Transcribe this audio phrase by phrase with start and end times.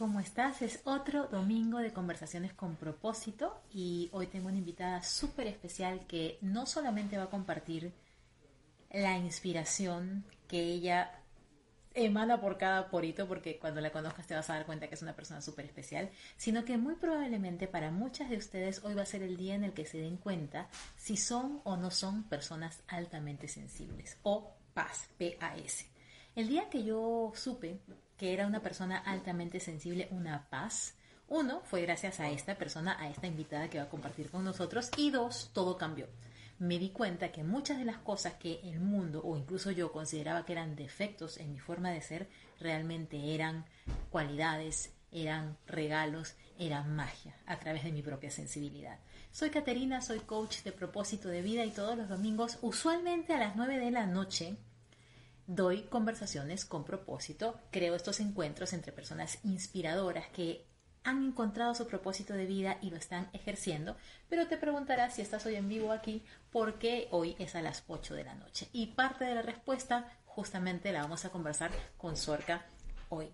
[0.00, 0.62] ¿Cómo estás?
[0.62, 6.38] Es otro domingo de conversaciones con propósito y hoy tengo una invitada súper especial que
[6.40, 7.92] no solamente va a compartir
[8.90, 11.20] la inspiración que ella
[11.92, 15.02] emana por cada porito, porque cuando la conozcas te vas a dar cuenta que es
[15.02, 16.08] una persona súper especial,
[16.38, 19.64] sino que muy probablemente para muchas de ustedes hoy va a ser el día en
[19.64, 25.10] el que se den cuenta si son o no son personas altamente sensibles o PAS,
[25.18, 25.90] P-A-S.
[26.36, 27.80] El día que yo supe
[28.20, 30.92] que era una persona altamente sensible, una paz.
[31.26, 34.90] Uno, fue gracias a esta persona, a esta invitada que va a compartir con nosotros.
[34.98, 36.06] Y dos, todo cambió.
[36.58, 40.44] Me di cuenta que muchas de las cosas que el mundo o incluso yo consideraba
[40.44, 42.28] que eran defectos en mi forma de ser,
[42.60, 43.64] realmente eran
[44.10, 48.98] cualidades, eran regalos, eran magia a través de mi propia sensibilidad.
[49.32, 53.56] Soy Caterina, soy coach de propósito de vida y todos los domingos, usualmente a las
[53.56, 54.58] 9 de la noche,
[55.54, 60.64] doy conversaciones con propósito, creo estos encuentros entre personas inspiradoras que
[61.02, 63.96] han encontrado su propósito de vida y lo están ejerciendo,
[64.28, 67.82] pero te preguntarás si estás hoy en vivo aquí, ¿por qué hoy es a las
[67.88, 68.68] 8 de la noche?
[68.72, 72.64] Y parte de la respuesta justamente la vamos a conversar con Sorca
[73.08, 73.32] hoy.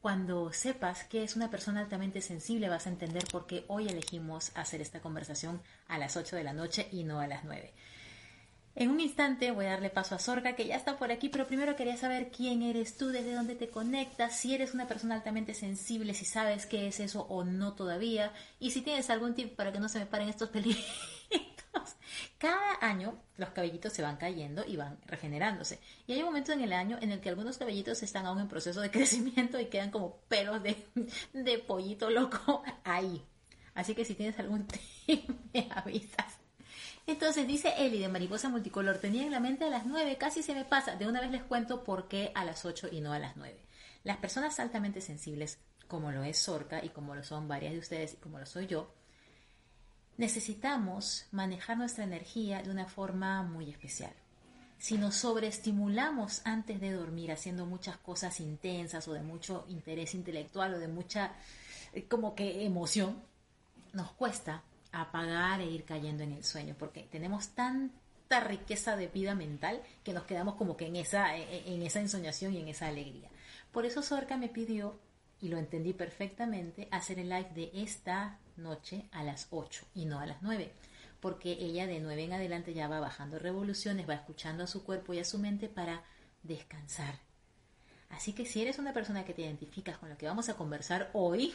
[0.00, 4.52] Cuando sepas que es una persona altamente sensible vas a entender por qué hoy elegimos
[4.54, 7.72] hacer esta conversación a las 8 de la noche y no a las 9.
[8.76, 11.46] En un instante voy a darle paso a Sorga, que ya está por aquí, pero
[11.46, 15.54] primero quería saber quién eres tú, desde dónde te conectas, si eres una persona altamente
[15.54, 19.72] sensible, si sabes qué es eso o no todavía, y si tienes algún tip para
[19.72, 20.84] que no se me paren estos pelitos.
[22.38, 25.80] Cada año los cabellitos se van cayendo y van regenerándose.
[26.06, 28.48] Y hay un momento en el año en el que algunos cabellitos están aún en
[28.48, 30.76] proceso de crecimiento y quedan como pelos de,
[31.32, 33.22] de pollito loco ahí.
[33.74, 34.66] Así que si tienes algún
[35.06, 36.43] tip, me avisas.
[37.06, 40.54] Entonces dice Eli de Mariposa Multicolor, tenía en la mente a las 9, casi se
[40.54, 40.96] me pasa.
[40.96, 43.58] De una vez les cuento por qué a las 8 y no a las 9.
[44.04, 48.14] Las personas altamente sensibles, como lo es Sorca y como lo son varias de ustedes
[48.14, 48.94] y como lo soy yo,
[50.16, 54.12] necesitamos manejar nuestra energía de una forma muy especial.
[54.78, 60.74] Si nos sobreestimulamos antes de dormir haciendo muchas cosas intensas o de mucho interés intelectual
[60.74, 61.32] o de mucha
[61.92, 63.22] eh, como que emoción,
[63.92, 64.62] nos cuesta
[65.00, 70.12] apagar e ir cayendo en el sueño, porque tenemos tanta riqueza de vida mental que
[70.12, 73.28] nos quedamos como que en esa, en esa ensoñación y en esa alegría.
[73.72, 74.98] Por eso Sorca me pidió,
[75.40, 80.20] y lo entendí perfectamente, hacer el live de esta noche a las 8 y no
[80.20, 80.72] a las 9,
[81.20, 85.12] porque ella de 9 en adelante ya va bajando revoluciones, va escuchando a su cuerpo
[85.12, 86.02] y a su mente para
[86.42, 87.18] descansar.
[88.10, 91.10] Así que si eres una persona que te identificas con lo que vamos a conversar
[91.14, 91.52] hoy,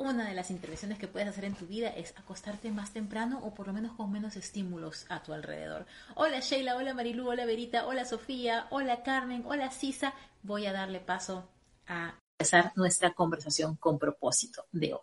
[0.00, 3.54] una de las intervenciones que puedes hacer en tu vida es acostarte más temprano o
[3.54, 5.84] por lo menos con menos estímulos a tu alrededor.
[6.14, 10.14] Hola Sheila, hola Marilu, hola Verita, hola Sofía, hola Carmen, hola Sisa.
[10.42, 11.48] Voy a darle paso
[11.86, 15.00] a empezar nuestra conversación con propósito de hoy.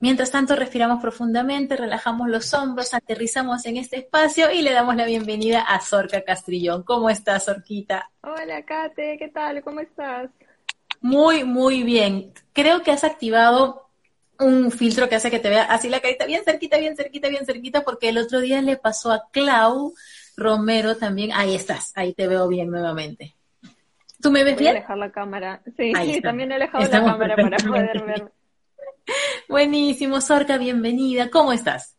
[0.00, 5.04] Mientras tanto, respiramos profundamente, relajamos los hombros, aterrizamos en este espacio y le damos la
[5.04, 6.82] bienvenida a Sorca Castrillón.
[6.84, 8.10] ¿Cómo estás, Sorquita?
[8.22, 9.62] Hola, Kate, ¿qué tal?
[9.62, 10.30] ¿Cómo estás?
[11.00, 12.32] Muy, muy bien.
[12.52, 13.88] Creo que has activado
[14.38, 17.44] un filtro que hace que te vea así la carita bien cerquita, bien cerquita, bien
[17.44, 19.94] cerquita, porque el otro día le pasó a Clau
[20.36, 21.30] Romero también.
[21.32, 23.34] Ahí estás, ahí te veo bien nuevamente.
[24.20, 24.76] ¿Tú me ves Voy bien?
[24.76, 25.62] a alejar la cámara.
[25.76, 28.32] Sí, sí, también he alejado Estamos la cámara para poder ver.
[29.48, 31.30] Buenísimo, Sorca, bienvenida.
[31.30, 31.96] ¿Cómo estás?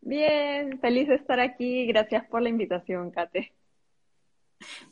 [0.00, 1.86] Bien, feliz de estar aquí.
[1.86, 3.52] Gracias por la invitación, Kate.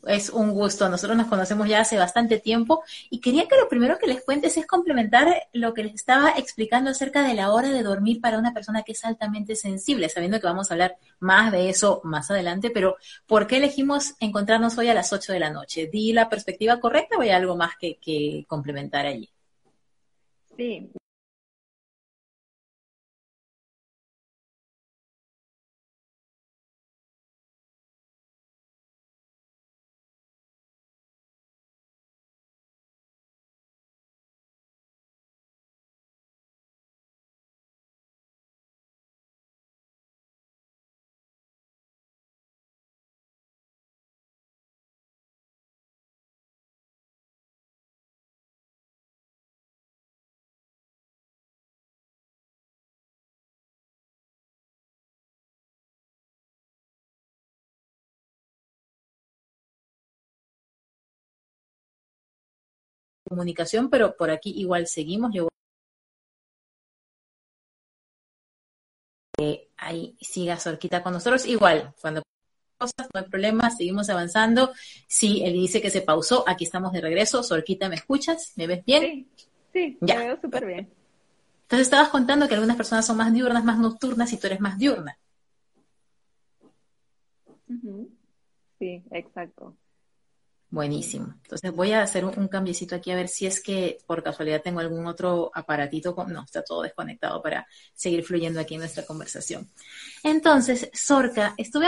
[0.07, 0.89] Es un gusto.
[0.89, 4.57] Nosotros nos conocemos ya hace bastante tiempo y quería que lo primero que les cuentes
[4.57, 8.53] es complementar lo que les estaba explicando acerca de la hora de dormir para una
[8.53, 12.69] persona que es altamente sensible, sabiendo que vamos a hablar más de eso más adelante,
[12.69, 12.97] pero
[13.27, 15.89] ¿por qué elegimos encontrarnos hoy a las 8 de la noche?
[15.91, 19.29] ¿Di la perspectiva correcta o hay algo más que, que complementar allí?
[20.55, 20.91] Sí,
[63.29, 65.31] comunicación, pero por aquí igual seguimos.
[65.33, 65.47] Yo
[69.77, 71.45] ahí siga Sorquita con nosotros.
[71.45, 72.21] Igual, cuando
[72.77, 74.71] cosas, no hay problema, seguimos avanzando.
[75.07, 77.43] Sí, él dice que se pausó, aquí estamos de regreso.
[77.43, 78.53] Sorquita, ¿me escuchas?
[78.55, 79.01] ¿Me ves bien?
[79.03, 79.27] Sí,
[79.73, 80.17] sí, ya.
[80.19, 80.89] me veo súper bien.
[81.63, 84.77] Entonces estabas contando que algunas personas son más diurnas, más nocturnas y tú eres más
[84.79, 85.17] diurna.
[88.79, 89.75] Sí, exacto.
[90.71, 91.33] Buenísimo.
[91.43, 94.61] Entonces voy a hacer un, un, cambiecito aquí a ver si es que por casualidad
[94.61, 96.13] tengo algún otro aparatito.
[96.13, 96.31] Con...
[96.31, 99.67] No, está todo desconectado para seguir fluyendo aquí nuestra conversación.
[100.23, 101.87] Entonces, Sorca, estuve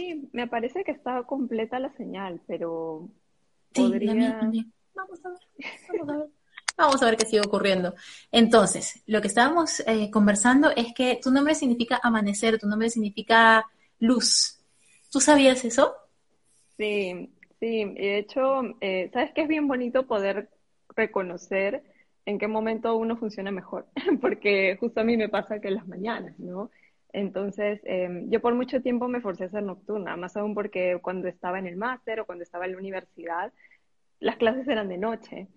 [0.00, 3.10] Sí, me parece que está completa la señal, pero
[3.74, 4.40] sí, podría...
[4.94, 5.38] Vamos a ver,
[5.90, 6.28] vamos a ver.
[6.78, 7.94] Vamos a ver qué sigue ocurriendo.
[8.32, 13.66] Entonces, lo que estábamos eh, conversando es que tu nombre significa amanecer, tu nombre significa
[13.98, 14.58] luz.
[15.12, 15.94] ¿Tú sabías eso?
[16.78, 17.30] Sí,
[17.60, 17.84] sí.
[17.84, 20.48] De hecho, eh, ¿sabes qué es bien bonito poder
[20.96, 21.84] reconocer
[22.24, 23.86] en qué momento uno funciona mejor?
[24.22, 26.70] Porque justo a mí me pasa que en las mañanas, ¿no?
[27.12, 31.28] Entonces, em, yo por mucho tiempo me forcé a ser nocturna, más aún porque cuando
[31.28, 33.52] estaba en el máster o cuando estaba en la universidad,
[34.20, 35.48] las clases eran de noche.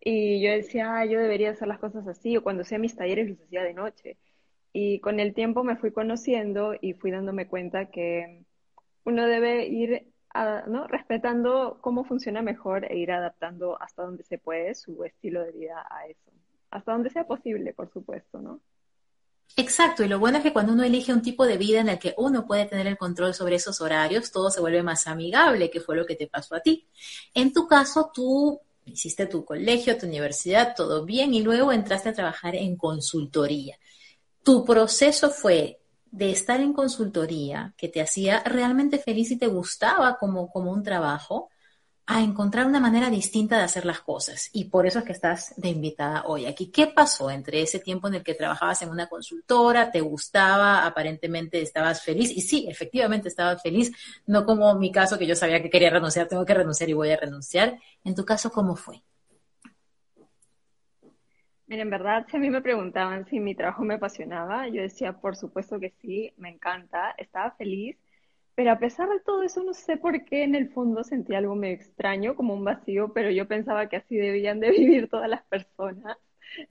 [0.00, 3.28] Y yo decía, ah, yo debería hacer las cosas así, o cuando hacía mis talleres
[3.28, 4.18] los hacía de noche.
[4.72, 8.44] Y con el tiempo me fui conociendo y fui dándome cuenta que
[9.04, 10.12] uno debe ir
[10.88, 15.86] respetando cómo funciona mejor e ir adaptando hasta donde se puede su estilo de vida
[15.90, 16.32] a eso.
[16.70, 18.60] Hasta donde sea posible, por supuesto, ¿no?
[19.54, 21.98] Exacto, y lo bueno es que cuando uno elige un tipo de vida en el
[21.98, 25.80] que uno puede tener el control sobre esos horarios, todo se vuelve más amigable, que
[25.80, 26.86] fue lo que te pasó a ti.
[27.34, 32.14] En tu caso, tú hiciste tu colegio, tu universidad, todo bien, y luego entraste a
[32.14, 33.78] trabajar en consultoría.
[34.42, 40.16] Tu proceso fue de estar en consultoría, que te hacía realmente feliz y te gustaba
[40.18, 41.50] como, como un trabajo,
[42.06, 44.50] a encontrar una manera distinta de hacer las cosas.
[44.52, 46.70] Y por eso es que estás de invitada hoy aquí.
[46.70, 51.62] ¿Qué pasó entre ese tiempo en el que trabajabas en una consultora, te gustaba, aparentemente
[51.62, 52.30] estabas feliz?
[52.36, 53.92] Y sí, efectivamente estabas feliz,
[54.26, 57.10] no como mi caso que yo sabía que quería renunciar, tengo que renunciar y voy
[57.10, 57.78] a renunciar.
[58.04, 59.02] En tu caso, ¿cómo fue?
[61.68, 65.14] Mira, en verdad, si a mí me preguntaban si mi trabajo me apasionaba, yo decía,
[65.14, 67.96] por supuesto que sí, me encanta, estaba feliz
[68.54, 71.54] pero a pesar de todo eso, no sé por qué en el fondo sentía algo
[71.54, 75.42] medio extraño, como un vacío, pero yo pensaba que así debían de vivir todas las
[75.44, 76.18] personas.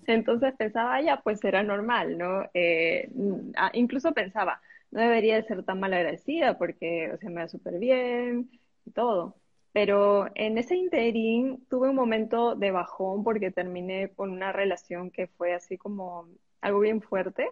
[0.06, 2.44] Entonces pensaba, ya, pues era normal, ¿no?
[2.54, 3.10] Eh,
[3.56, 4.62] ah, incluso pensaba,
[4.92, 8.50] no debería de ser tan mal agradecida porque, o sea, me va súper bien
[8.86, 9.36] y todo.
[9.74, 15.28] Pero en ese interín tuve un momento de bajón porque terminé con una relación que
[15.28, 16.28] fue así como
[16.62, 17.50] algo bien fuerte.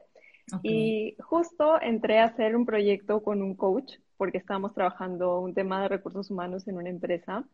[0.63, 5.81] Y justo entré a hacer un proyecto con un coach porque estábamos trabajando un tema
[5.81, 7.45] de recursos humanos en una empresa.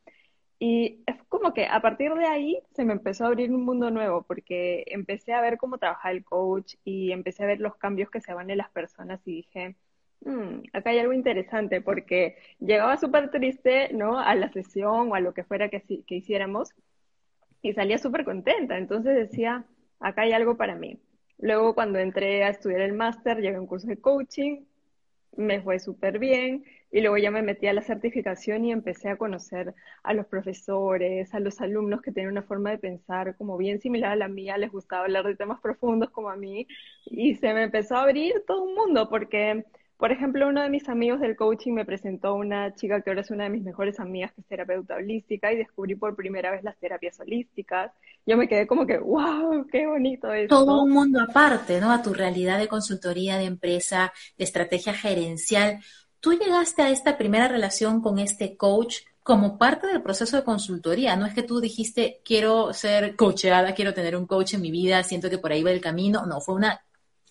[0.59, 3.91] Y es como que a partir de ahí se me empezó a abrir un mundo
[3.91, 8.09] nuevo, porque empecé a ver cómo trabaja el coach y empecé a ver los cambios
[8.09, 9.75] que se van en las personas y dije,
[10.21, 14.19] mm, acá hay algo interesante, porque llegaba súper triste, ¿no?
[14.19, 16.73] A la sesión o a lo que fuera que, que hiciéramos
[17.61, 18.77] y salía súper contenta.
[18.77, 19.65] Entonces decía,
[19.99, 20.99] acá hay algo para mí.
[21.37, 24.65] Luego cuando entré a estudiar el máster, llegué a un curso de coaching,
[25.37, 29.17] me fue súper bien y luego ya me metí a la certificación y empecé a
[29.17, 29.73] conocer
[30.03, 34.11] a los profesores, a los alumnos que tienen una forma de pensar como bien similar
[34.13, 36.67] a la mía, les gustaba hablar de temas profundos como a mí
[37.05, 39.65] y se me empezó a abrir todo un mundo porque
[39.97, 43.21] por ejemplo, uno de mis amigos del coaching me presentó a una chica que ahora
[43.21, 46.63] es una de mis mejores amigas, que es terapeuta holística, y descubrí por primera vez
[46.63, 47.91] las terapias holísticas.
[48.25, 50.49] Yo me quedé como que, wow, qué bonito es.
[50.49, 51.91] Todo un mundo aparte, ¿no?
[51.91, 55.79] A tu realidad de consultoría, de empresa, de estrategia gerencial.
[56.19, 61.15] Tú llegaste a esta primera relación con este coach como parte del proceso de consultoría.
[61.15, 65.01] No es que tú dijiste, quiero ser coachada, quiero tener un coach en mi vida,
[65.03, 66.27] siento que por ahí va el camino.
[66.27, 66.84] No, fue una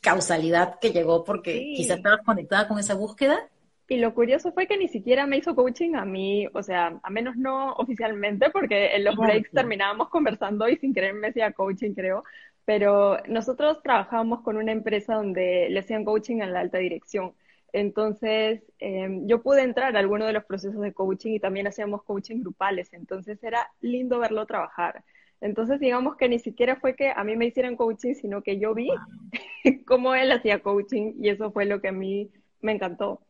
[0.04, 3.48] causalidad que llegó porque quizás estabas conectada con esa búsqueda.
[3.88, 7.10] Y lo curioso fue que ni siquiera me hizo coaching a mí, o sea, a
[7.10, 11.92] menos no oficialmente, porque en los breaks terminábamos conversando y sin querer me hacía coaching,
[11.92, 12.24] creo.
[12.64, 17.34] Pero nosotros trabajábamos con una empresa donde le hacían coaching en la alta dirección.
[17.74, 22.04] Entonces, em, yo pude entrar a alguno de los procesos de coaching y también hacíamos
[22.04, 22.92] coaching grupales.
[22.92, 25.04] Entonces, era lindo verlo trabajar.
[25.44, 28.72] Entonces, digamos que ni siquiera fue que a mí me hicieran coaching, sino que yo
[28.74, 28.88] vi
[29.86, 32.30] cómo él hacía coaching y eso fue lo que a mí
[32.62, 33.20] me encantó.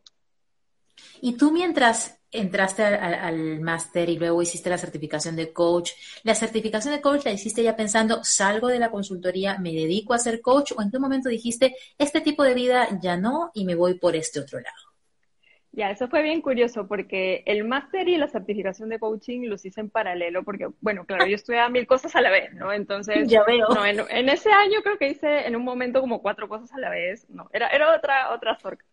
[1.19, 5.91] Y tú mientras entraste al, máster y luego hiciste la certificación de coach,
[6.23, 10.17] ¿la certificación de coach la hiciste ya pensando, salgo de la consultoría, me dedico a
[10.17, 13.75] ser coach o en qué momento dijiste, este tipo de vida ya no y me
[13.75, 14.84] voy por este otro lado?
[15.75, 19.81] Ya, eso fue bien curioso porque el máster y la certificación de coaching los hice
[19.81, 22.71] en paralelo porque, bueno, claro, yo estudiaba mil cosas a la vez, ¿no?
[22.71, 23.67] Entonces, ya veo.
[23.67, 26.89] No, en, ese año creo que hice en un momento como cuatro cosas a la
[26.89, 28.85] vez, no, era, era otra, otra sorca.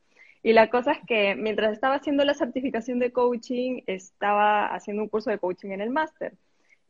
[0.42, 5.08] Y la cosa es que mientras estaba haciendo la certificación de coaching, estaba haciendo un
[5.08, 6.32] curso de coaching en el máster.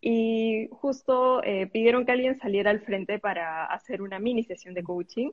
[0.00, 4.82] Y justo eh, pidieron que alguien saliera al frente para hacer una mini sesión de
[4.82, 5.32] coaching.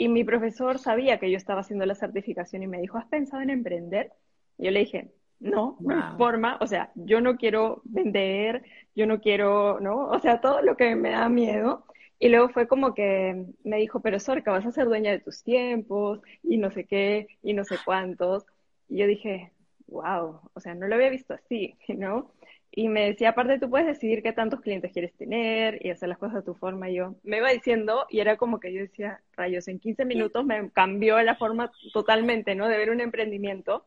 [0.00, 3.42] Y mi profesor sabía que yo estaba haciendo la certificación y me dijo, ¿has pensado
[3.42, 4.12] en emprender?
[4.56, 8.62] Y yo le dije, no, no hay forma, o sea, yo no quiero vender,
[8.94, 10.06] yo no quiero, ¿no?
[10.06, 11.84] O sea, todo lo que me da miedo.
[12.20, 15.42] Y luego fue como que me dijo, pero Sorca, vas a ser dueña de tus
[15.42, 18.46] tiempos y no sé qué y no sé cuántos.
[18.88, 19.50] Y yo dije,
[19.88, 22.30] wow, o sea, no lo había visto así, ¿no?
[22.78, 26.16] Y me decía, aparte tú puedes decidir qué tantos clientes quieres tener y hacer las
[26.16, 26.88] cosas a tu forma.
[26.88, 30.44] Y yo me iba diciendo y era como que yo decía, rayos, en 15 minutos
[30.44, 32.68] me cambió la forma totalmente, ¿no?
[32.68, 33.84] De ver un emprendimiento.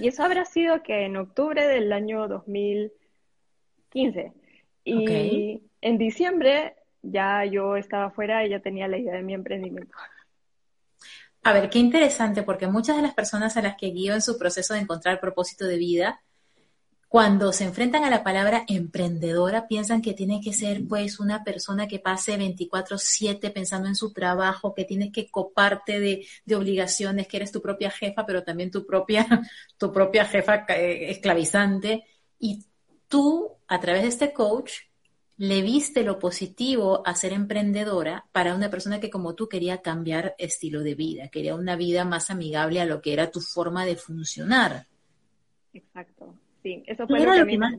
[0.00, 4.32] Y eso habrá sido que en octubre del año 2015.
[4.82, 9.96] Y en diciembre ya yo estaba fuera y ya tenía la idea de mi emprendimiento.
[11.44, 14.40] A ver, qué interesante, porque muchas de las personas a las que guío en su
[14.40, 16.20] proceso de encontrar propósito de vida,
[17.12, 21.86] cuando se enfrentan a la palabra emprendedora, piensan que tiene que ser pues una persona
[21.86, 27.36] que pase 24/7 pensando en su trabajo, que tienes que coparte de, de, obligaciones, que
[27.36, 29.26] eres tu propia jefa, pero también tu propia,
[29.76, 32.04] tu propia jefa eh, esclavizante.
[32.38, 32.64] Y
[33.08, 34.72] tú, a través de este coach,
[35.36, 40.34] le viste lo positivo a ser emprendedora para una persona que como tú quería cambiar
[40.38, 43.96] estilo de vida, quería una vida más amigable a lo que era tu forma de
[43.96, 44.86] funcionar.
[45.74, 46.41] Exacto.
[46.62, 47.74] Sí, eso fue ¿Qué lo era lo que más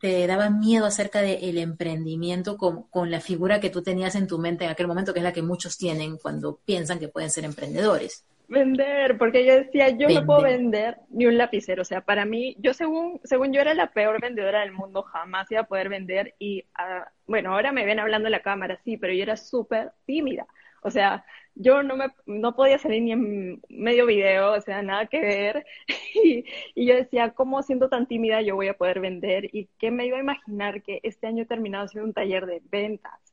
[0.00, 4.38] te, daba miedo acerca del emprendimiento con, con, la figura que tú tenías en tu
[4.38, 7.44] mente en aquel momento, que es la que muchos tienen cuando piensan que pueden ser
[7.44, 8.24] emprendedores?
[8.50, 11.82] Vender, porque yo decía, yo no puedo vender ni un lapicero.
[11.82, 15.48] O sea, para mí, yo según, según yo era la peor vendedora del mundo, jamás
[15.52, 16.34] iba a poder vender.
[16.40, 19.92] Y ah, bueno, ahora me ven hablando en la cámara, sí, pero yo era súper
[20.04, 20.48] tímida.
[20.82, 25.06] O sea, yo no me no podía salir ni en medio video, o sea, nada
[25.06, 25.66] que ver.
[26.12, 29.48] Y, y, yo decía, ¿cómo siendo tan tímida yo voy a poder vender?
[29.54, 32.60] ¿Y qué me iba a imaginar que este año he terminado haciendo un taller de
[32.70, 33.30] ventas?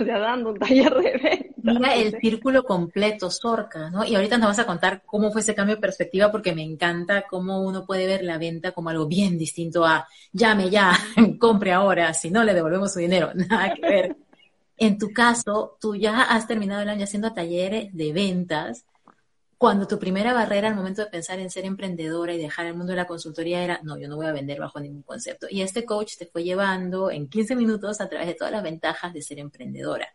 [0.00, 1.72] o sea, dando un taller de venta.
[1.72, 4.04] Mira el círculo completo, Sorca, ¿no?
[4.04, 7.24] Y ahorita nos vas a contar cómo fue ese cambio de perspectiva, porque me encanta
[7.28, 10.92] cómo uno puede ver la venta como algo bien distinto a llame ya,
[11.38, 14.16] compre ahora, si no le devolvemos su dinero, nada que ver.
[14.82, 18.84] En tu caso, tú ya has terminado el año haciendo talleres de ventas
[19.56, 22.90] cuando tu primera barrera al momento de pensar en ser emprendedora y dejar el mundo
[22.90, 25.46] de la consultoría era, no, yo no voy a vender bajo ningún concepto.
[25.48, 29.12] Y este coach te fue llevando en 15 minutos a través de todas las ventajas
[29.12, 30.08] de ser emprendedora.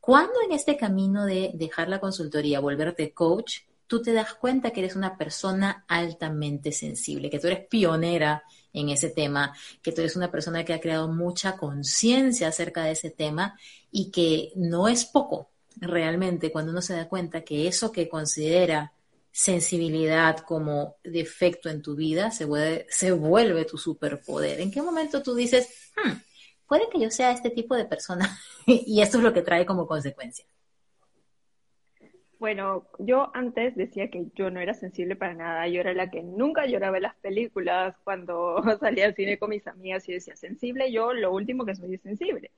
[0.00, 4.80] ¿Cuándo en este camino de dejar la consultoría, volverte coach, tú te das cuenta que
[4.80, 10.16] eres una persona altamente sensible, que tú eres pionera en ese tema, que tú eres
[10.16, 13.58] una persona que ha creado mucha conciencia acerca de ese tema
[13.90, 18.92] y que no es poco, realmente cuando uno se da cuenta que eso que considera
[19.32, 24.60] sensibilidad como defecto en tu vida se vuelve, se vuelve tu superpoder.
[24.60, 26.12] ¿En qué momento tú dices, hmm,
[26.66, 28.38] puede que yo sea este tipo de persona?
[28.66, 30.44] y esto es lo que trae como consecuencia.
[32.40, 35.68] Bueno, yo antes decía que yo no era sensible para nada.
[35.68, 39.66] Yo era la que nunca lloraba en las películas cuando salía al cine con mis
[39.66, 40.90] amigas y decía sensible.
[40.90, 42.50] Yo lo último que soy es sensible.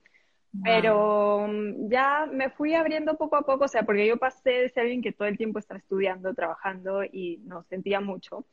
[0.63, 4.69] Pero mm, ya me fui abriendo poco a poco, o sea, porque yo pasé de
[4.69, 8.47] ser alguien que todo el tiempo estaba estudiando, trabajando y no sentía mucho,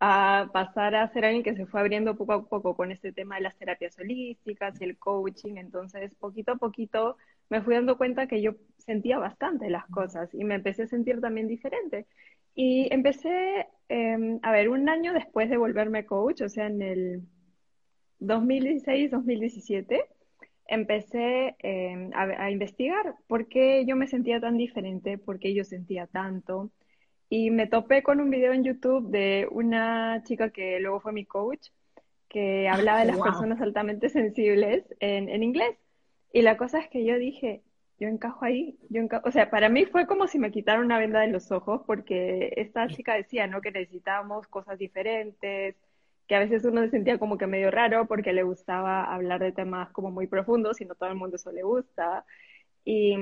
[0.00, 3.36] a pasar a ser alguien que se fue abriendo poco a poco con este tema
[3.36, 5.56] de las terapias holísticas y el coaching.
[5.56, 7.16] Entonces, poquito a poquito
[7.50, 11.20] me fui dando cuenta que yo sentía bastante las cosas y me empecé a sentir
[11.20, 12.06] también diferente.
[12.54, 17.22] Y empecé, em, a ver, un año después de volverme coach, o sea, en el
[18.20, 20.04] 2016-2017
[20.66, 26.06] empecé em, a, investigar por qué yo me sentía tan diferente, por qué yo sentía
[26.06, 26.70] tanto.
[27.28, 31.24] Y me topé con un video en YouTube de una chica que luego fue mi
[31.24, 31.68] coach,
[32.28, 35.76] que hablaba de las personas altamente sensibles en, en, inglés.
[36.34, 37.62] Y la cosa es que yo dije,
[37.98, 40.98] yo encajo ahí, yo encajo, o sea, para mí fue como si me quitaran una
[40.98, 43.60] venda de los ojos, porque esta chica decía, ¿no?
[43.60, 45.76] Que necesitábamos cosas diferentes,
[46.26, 49.52] que a veces uno se sentía como que medio raro porque le gustaba hablar de
[49.52, 52.24] temas como muy profundos y no todo el mundo eso le gusta.
[52.84, 53.16] Y,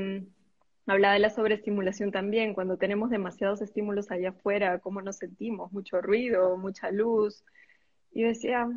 [0.86, 6.00] Hablaba de la sobreestimulación también, cuando tenemos demasiados estímulos allá afuera, cómo nos sentimos, mucho
[6.00, 7.44] ruido, mucha luz.
[8.12, 8.68] Y decía,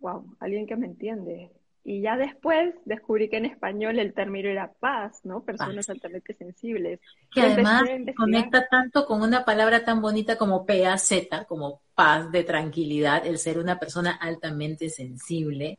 [0.00, 1.50] wow, alguien que me entiende.
[1.86, 5.44] Y ya después descubrí que en español el término era paz, ¿no?
[5.44, 6.98] Personas altamente sensibles.
[7.30, 7.82] Que además
[8.16, 13.58] conecta tanto con una palabra tan bonita como PAZ, como paz de tranquilidad, el ser
[13.58, 15.78] una persona altamente sensible.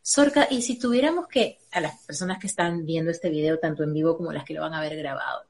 [0.00, 3.92] Sorca, y si tuviéramos que, a las personas que están viendo este video, tanto en
[3.92, 5.44] vivo como las que lo van a ver grabado,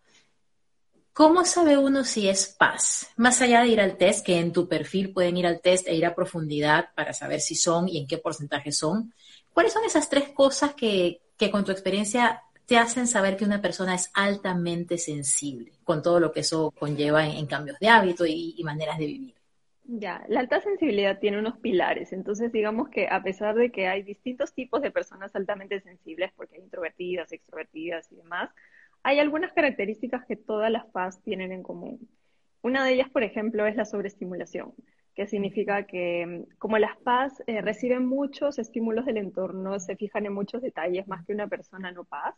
[1.12, 3.08] ¿cómo sabe uno si es paz?
[3.16, 5.94] Más allá de ir al test, que en tu perfil pueden ir al test e
[5.94, 9.14] ir a profundidad para saber si son y en qué porcentaje son,
[9.52, 13.94] ¿Cuáles son esas tres cosas que, con tu experiencia te hacen saber que una persona
[13.94, 18.98] es altamente sensible con todo lo que eso conlleva en, cambios de hábito y, maneras
[18.98, 19.34] de vivir?
[19.84, 24.04] Ya, la alta sensibilidad tiene unos pilares, entonces digamos que a pesar de que hay
[24.04, 28.50] distintos tipos de personas altamente sensibles, porque hay introvertidas, extrovertidas y demás,
[29.02, 32.08] hay algunas características que todas las PAS tienen en común.
[32.62, 34.72] Una de ellas, por ejemplo, es la sobreestimulación
[35.14, 40.26] que significa que mm, como las PAS eh, reciben muchos estímulos del entorno, se fijan
[40.26, 42.34] en muchos detalles más que una persona no PAS.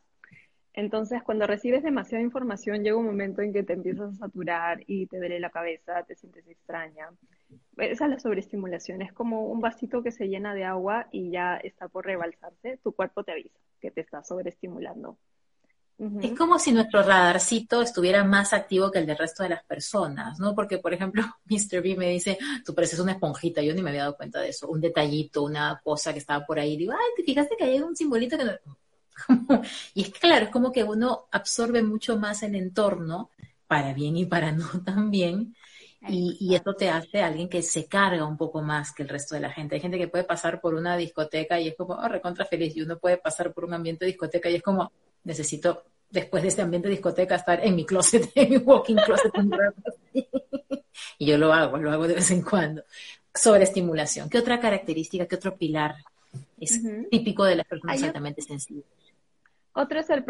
[0.72, 5.06] Entonces, cuando recibes demasiada información, llega un momento en que te empiezas a saturar y
[5.06, 7.10] te duele la cabeza, te sientes extraña.
[7.76, 11.56] Esa es la sobreestimulación, es como un vasito que se llena de agua y ya
[11.58, 15.18] está por rebalsarse, tu cuerpo te avisa que te está sobreestimulando.
[15.96, 20.40] Es como si nuestro radarcito estuviera más activo que el del resto de las personas,
[20.40, 20.52] ¿no?
[20.52, 21.82] Porque, por ejemplo, Mr.
[21.82, 24.68] B me dice, tú pareces una esponjita, yo ni me había dado cuenta de eso,
[24.68, 27.94] un detallito, una cosa que estaba por ahí, digo, ay, ¿te fijaste que hay un
[27.94, 28.52] simbolito que no...
[29.94, 33.30] y es que, claro, es como que uno absorbe mucho más el entorno,
[33.68, 35.54] para bien y para no también,
[36.08, 39.36] y, y esto te hace alguien que se carga un poco más que el resto
[39.36, 39.76] de la gente.
[39.76, 42.82] Hay gente que puede pasar por una discoteca y es como, oh, recontra feliz, y
[42.82, 44.92] uno puede pasar por un ambiente de discoteca y es como,
[45.24, 49.32] necesito, después de este ambiente de discoteca, estar en mi closet, en mi walking closet
[51.18, 52.82] y yo lo hago, lo hago de vez en cuando.
[53.34, 54.30] Sobre estimulación.
[54.30, 55.96] ¿Qué otra característica, qué otro pilar
[56.60, 58.86] es típico de las personas altamente sensibles?
[59.76, 60.24] Otro es el,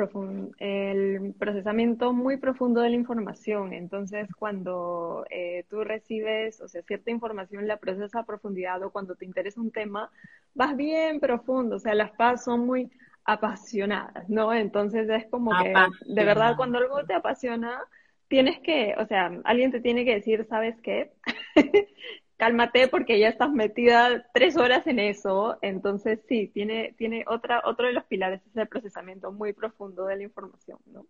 [0.58, 3.74] el procesamiento muy profundo de la información.
[3.74, 9.16] Entonces, cuando eh, tú recibes, o sea, cierta información, la procesas a profundidad o cuando
[9.16, 10.10] te interesa un tema,
[10.54, 11.76] vas bien profundo.
[11.76, 12.90] O sea, las paz son muy
[13.24, 14.52] apasionadas, ¿no?
[14.52, 15.72] Entonces es como que,
[16.06, 17.80] de verdad, cuando algo te apasiona,
[18.28, 21.12] tienes que, o sea, alguien te tiene que decir, ¿sabes qué?
[22.36, 25.56] Cálmate porque ya estás metida tres horas en eso.
[25.62, 30.16] Entonces, sí, tiene, tiene otra, otro de los pilares es el procesamiento muy profundo de
[30.16, 31.06] la información, ¿no?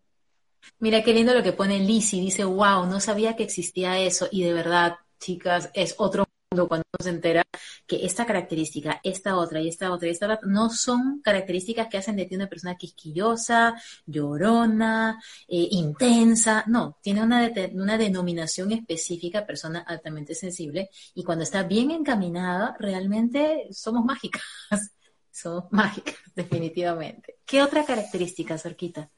[0.78, 4.44] Mira qué lindo lo que pone Lizzie, dice, wow, no sabía que existía eso y
[4.44, 6.24] de verdad, chicas, es otro
[6.68, 7.42] cuando se entera
[7.86, 11.98] que esta característica, esta otra y esta otra y esta otra no son características que
[11.98, 13.74] hacen de ti una persona quisquillosa,
[14.06, 21.62] llorona, eh, intensa, no, tiene una, una denominación específica, persona altamente sensible, y cuando está
[21.62, 24.42] bien encaminada, realmente somos mágicas,
[25.30, 27.36] somos mágicas, definitivamente.
[27.44, 29.10] ¿Qué otra característica, Cerquita?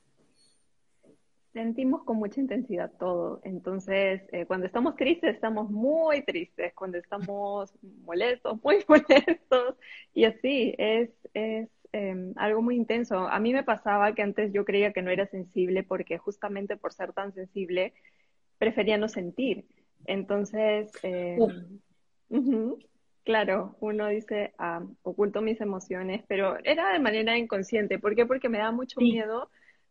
[1.57, 3.41] Sentimos con mucha intensidad todo.
[3.43, 6.75] Entonces, eh, cuando estamos tristes, estamos muy tristes.
[6.75, 7.73] Cuando estamos
[8.05, 9.75] molestos, muy molestos.
[10.13, 13.27] Y así, es, es em, algo muy intenso.
[13.27, 16.93] A mí me pasaba que antes yo creía que no era sensible porque justamente por
[16.93, 17.95] ser tan sensible,
[18.59, 19.65] prefería no sentir.
[20.05, 21.39] Entonces, eh,
[23.25, 27.99] claro, uno dice, ah, oculto mis emociones, pero era de manera inconsciente.
[27.99, 28.27] ¿Por qué?
[28.27, 29.49] Porque me da mucho miedo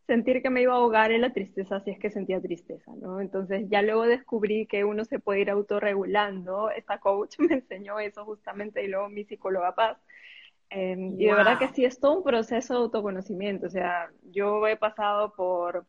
[0.07, 3.21] sentir que me iba a ahogar en la tristeza si es que sentía tristeza, ¿no?
[3.21, 8.25] Entonces ya luego descubrí que uno se puede ir autorregulando, esta coach me enseñó eso
[8.25, 9.97] justamente y luego mi psicóloga Paz.
[10.69, 14.67] Em, y de verdad que sí es todo un proceso de autoconocimiento, o sea, yo
[14.67, 15.85] he pasado por,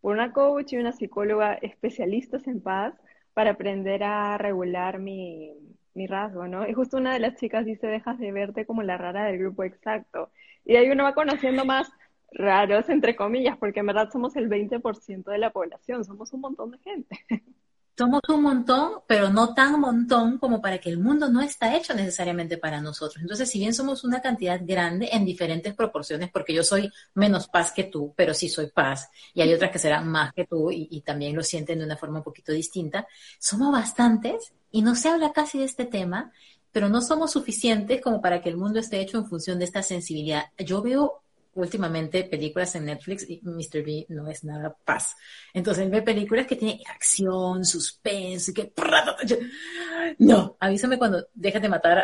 [0.00, 2.94] por una coach y una psicóloga especialistas en paz
[3.34, 5.56] para aprender a regular mi,
[5.94, 6.68] mi rasgo, ¿no?
[6.68, 9.64] Y justo una de las chicas dice, dejas de verte como la rara del grupo
[9.64, 10.30] exacto.
[10.64, 11.90] Y ahí uno va conociendo más
[12.34, 16.70] raros, entre comillas, porque en verdad somos el 20% de la población, somos un montón
[16.70, 17.18] de gente.
[17.94, 21.92] Somos un montón, pero no tan montón como para que el mundo no está hecho
[21.92, 23.20] necesariamente para nosotros.
[23.20, 27.70] Entonces, si bien somos una cantidad grande en diferentes proporciones, porque yo soy menos paz
[27.70, 30.88] que tú, pero sí soy paz, y hay otras que serán más que tú y,
[30.90, 33.06] y también lo sienten de una forma un poquito distinta,
[33.38, 36.32] somos bastantes y no se habla casi de este tema,
[36.72, 39.82] pero no somos suficientes como para que el mundo esté hecho en función de esta
[39.82, 40.46] sensibilidad.
[40.56, 41.21] Yo veo
[41.54, 43.82] últimamente películas en Netflix y Mr.
[43.84, 45.14] B no es nada paz.
[45.52, 48.72] Entonces ve películas que tienen acción, suspense, que...
[50.18, 52.02] No, avísame cuando déjate matar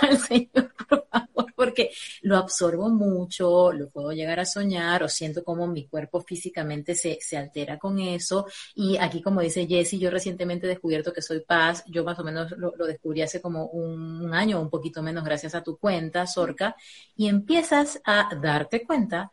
[0.00, 1.52] al, señor, por favor.
[1.54, 1.90] porque
[2.22, 7.18] lo absorbo mucho, lo puedo llegar a soñar o siento como mi cuerpo físicamente se,
[7.20, 8.46] se altera con eso.
[8.74, 12.24] Y aquí, como dice Jessie, yo recientemente he descubierto que soy paz, yo más o
[12.24, 16.26] menos lo, descubrí hace como un, un año, un poquito menos gracias a tu cuenta,
[16.26, 16.76] Sorca,
[17.16, 19.32] y empiezas a darte cuenta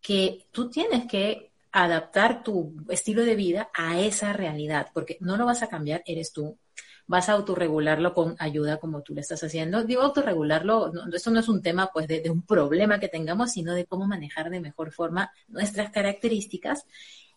[0.00, 5.46] que tú tienes que adaptar tu estilo de vida a esa realidad, porque no lo
[5.46, 6.58] vas a cambiar, eres tú.
[7.06, 9.84] Vas a autorregularlo con ayuda como tú le estás haciendo.
[9.84, 13.74] Digo autorregularlo, no, esto no es un tema pues de, un problema que tengamos, sino
[13.74, 16.86] de cómo manejar de mejor forma nuestras características.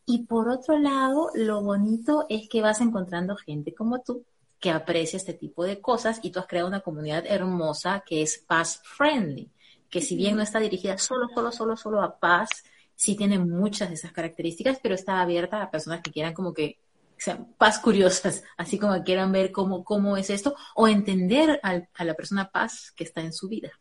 [0.05, 4.23] Y por otro lado, lo bonito es que vas encontrando gente como tú
[4.59, 8.37] que aprecia este tipo de cosas y tú has creado una comunidad hermosa que es
[8.37, 9.51] paz friendly,
[9.89, 12.49] que si bien no está dirigida solo, solo, solo, solo a paz,
[12.95, 16.79] sí tiene muchas de esas características, pero está abierta a personas que quieran como que
[17.17, 22.13] sean paz curiosas, así como quieran ver cómo, cómo es esto, o entender a la
[22.13, 23.71] persona paz que está en su vida.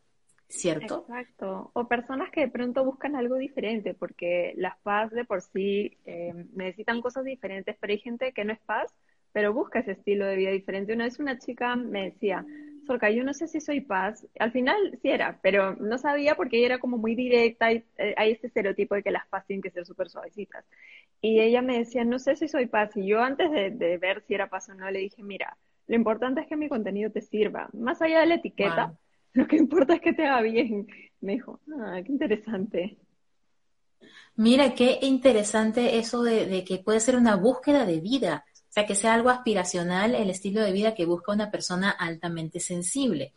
[0.48, 1.06] ¿Cierto?
[1.08, 1.70] Exacto.
[1.74, 6.32] O personas que de pronto buscan algo diferente, porque las paz de por sí eh,
[6.54, 8.92] necesitan cosas diferentes, pero hay gente que no es paz,
[9.32, 10.92] pero busca ese estilo de vida diferente.
[10.92, 12.46] Una vez una chica me decía,
[12.86, 14.26] Sorca, yo no sé si soy paz.
[14.38, 18.14] Al final sí era, pero no sabía porque ella era como muy directa y eh,
[18.16, 20.64] hay este estereotipo de que las paz tienen que ser súper suavecitas.
[21.24, 22.90] Y ella me decía, no sé si soy paz.
[22.96, 25.56] Y yo antes de, ver si era paz o no, le dije, mira,
[25.86, 27.68] lo importante es que mi contenido te sirva.
[27.72, 28.94] Más allá de la etiqueta,
[29.32, 30.86] lo que importa es que te haga bien.
[31.20, 32.98] Me dijo, ah, qué interesante.
[34.36, 38.96] Mira, qué interesante eso de que puede ser una búsqueda de vida o sea, que
[38.96, 43.32] sea algo aspiracional el estilo de vida que busca una persona altamente sensible.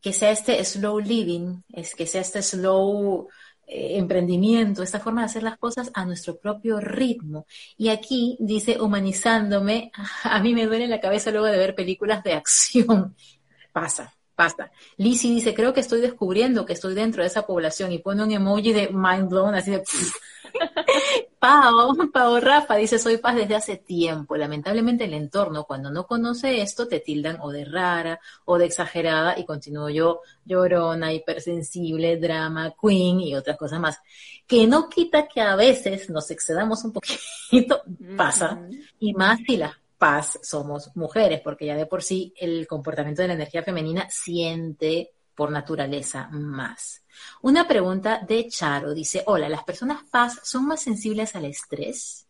[0.00, 3.28] Que sea este slow living, es que sea este slow
[3.66, 7.46] eh, emprendimiento, esta forma de hacer las cosas a nuestro propio ritmo.
[7.76, 9.90] Y aquí dice, humanizándome,
[10.24, 13.16] a mí me duele la cabeza luego de ver películas de acción.
[13.72, 14.70] Pasa, pasa.
[14.98, 18.30] Lizzie dice, creo que estoy descubriendo que estoy dentro de esa población y pone un
[18.30, 19.82] emoji de mind blown, así de...
[21.44, 24.34] Pau, Pau Rafa dice, soy paz desde hace tiempo.
[24.34, 29.38] Lamentablemente el entorno, cuando no conoce esto, te tildan o de rara o de exagerada
[29.38, 34.00] y continúo yo llorona, hipersensible, drama, queen y otras cosas más.
[34.46, 37.82] Que no quita que a veces nos excedamos un poquito,
[38.16, 38.66] pasa,
[38.98, 43.28] y más si las paz somos mujeres, porque ya de por sí el comportamiento de
[43.28, 47.04] la energía femenina siente por naturaleza más.
[47.42, 52.26] Una pregunta de Charo dice, hola, ¿las personas paz son más sensibles al estrés?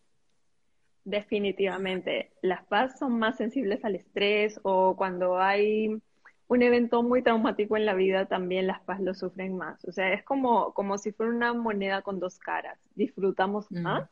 [1.03, 6.01] Definitivamente, las paz son más sensibles al estrés o cuando hay
[6.47, 9.83] un evento muy traumático en la vida, también las paz lo sufren más.
[9.85, 12.79] O sea, es como, como si fuera una moneda con dos caras.
[12.95, 14.09] Disfrutamos más,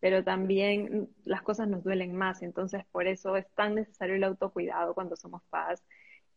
[0.00, 2.42] pero también las cosas nos duelen más.
[2.42, 5.82] Entonces, por eso es tan necesario el autocuidado cuando somos paz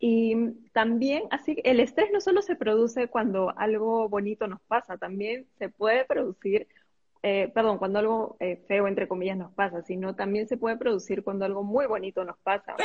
[0.06, 0.36] y
[0.74, 5.70] también, así, el estrés no solo se produce cuando algo bonito nos pasa, también se
[5.70, 6.68] puede producir,
[7.22, 11.24] eh, perdón, cuando algo eh, feo, entre comillas, nos pasa, sino también se puede producir
[11.24, 12.76] cuando algo muy bonito nos pasa.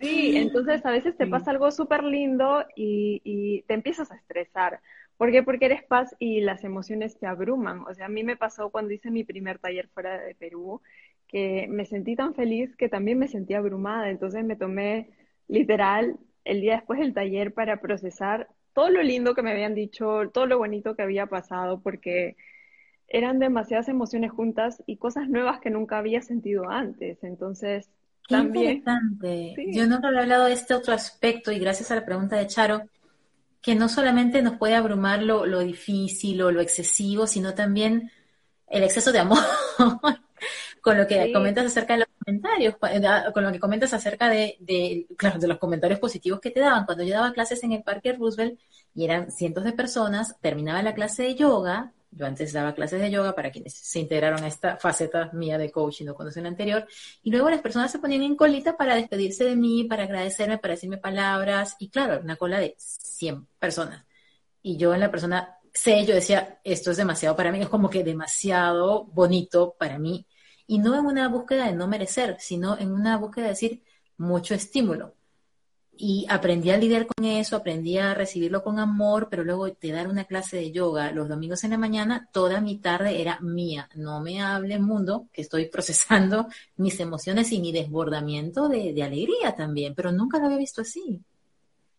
[0.00, 4.80] Sí, entonces a veces te pasa algo súper lindo y, y, te empiezas a estresar.
[5.16, 5.44] ¿Por qué?
[5.44, 7.84] Porque eres paz y las emociones te abruman.
[7.86, 10.82] O sea, a mí me pasó cuando hice mi primer taller fuera de Perú,
[11.28, 14.10] que me sentí tan feliz que también me sentí abrumada.
[14.10, 15.10] Entonces me tomé
[15.46, 20.30] literal el día después del taller para procesar todo lo lindo que me habían dicho,
[20.32, 22.36] todo lo bonito que había pasado, porque
[23.08, 27.22] eran demasiadas emociones juntas y cosas nuevas que nunca había sentido antes.
[27.22, 27.90] Entonces,
[28.26, 28.78] Qué también.
[28.78, 29.54] Interesante.
[29.72, 32.82] Yo no había hablado de este otro aspecto y gracias a la pregunta de Charo,
[33.60, 38.10] que no solamente nos puede abrumar lo, lo difícil o lo excesivo, sino también
[38.68, 39.38] el exceso de amor.
[40.82, 42.74] con lo que comentas acerca de los comentarios,
[43.32, 46.84] con lo que comentas acerca de, de, claro, de los comentarios positivos que te daban.
[46.84, 48.58] Cuando yo daba clases en el Parque Roosevelt
[48.92, 53.12] y eran cientos de personas, terminaba la clase de yoga, yo antes daba clases de
[53.12, 56.84] yoga para quienes se integraron a esta faceta mía de coaching, no conocen anterior,
[57.22, 60.74] y luego las personas se ponían en colita para despedirse de mí, para agradecerme, para
[60.74, 64.04] decirme palabras, y claro, una cola de 100 personas.
[64.62, 67.88] Y yo en la persona sé, yo decía, esto es demasiado para mí, es como
[67.88, 70.26] que demasiado bonito para mí
[70.72, 73.82] y no en una búsqueda de no merecer, sino en una búsqueda de decir
[74.16, 75.14] mucho estímulo.
[75.94, 80.08] Y aprendí a lidiar con eso, aprendí a recibirlo con amor, pero luego de dar
[80.08, 83.90] una clase de yoga los domingos en la mañana, toda mi tarde era mía.
[83.96, 89.54] No me hable mundo, que estoy procesando mis emociones y mi desbordamiento de, de alegría
[89.54, 91.20] también, pero nunca lo había visto así.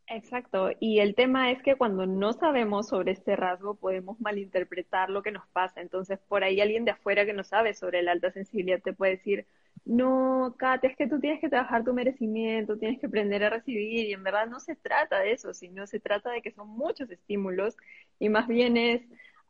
[0.08, 5.24] Exacto, y el tema es que cuando no sabemos sobre este rasgo podemos malinterpretar lo
[5.24, 5.82] que nos pasa.
[5.82, 9.14] Entonces, por ahí alguien de afuera que no sabe sobre la alta sensibilidad te puede
[9.14, 9.48] decir,
[9.86, 14.08] no, Kate, es que tú tienes que trabajar tu merecimiento, tienes que aprender a recibir,
[14.08, 17.10] y en verdad no se trata de eso, sino se trata de que son muchos
[17.10, 17.76] estímulos
[18.20, 19.02] y más bien es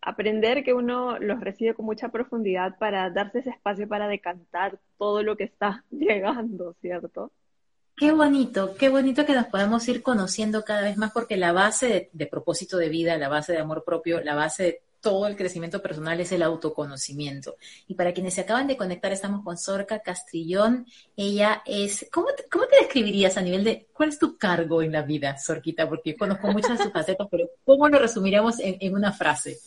[0.02, 5.24] aprender que uno los recibe con mucha profundidad para darse ese espacio para decantar todo
[5.24, 7.32] lo que está llegando, ¿cierto?
[7.96, 12.10] Qué bonito, qué bonito que nos podamos ir conociendo cada vez más porque la base
[12.12, 15.82] de, propósito de vida, la base de amor propio, la base de todo el crecimiento
[15.82, 17.56] personal es el autoconocimiento.
[17.88, 20.88] Y para quienes se acaban de conectar, estamos con Sorca Castrillón.
[21.16, 22.46] Ella es, ¿cómo te,
[22.80, 25.88] describirías a nivel de, cuál es tu cargo en la vida, Sorquita?
[25.88, 29.60] Porque conozco muchas de sus facetas, pero ¿cómo lo resumiríamos en, en una frase?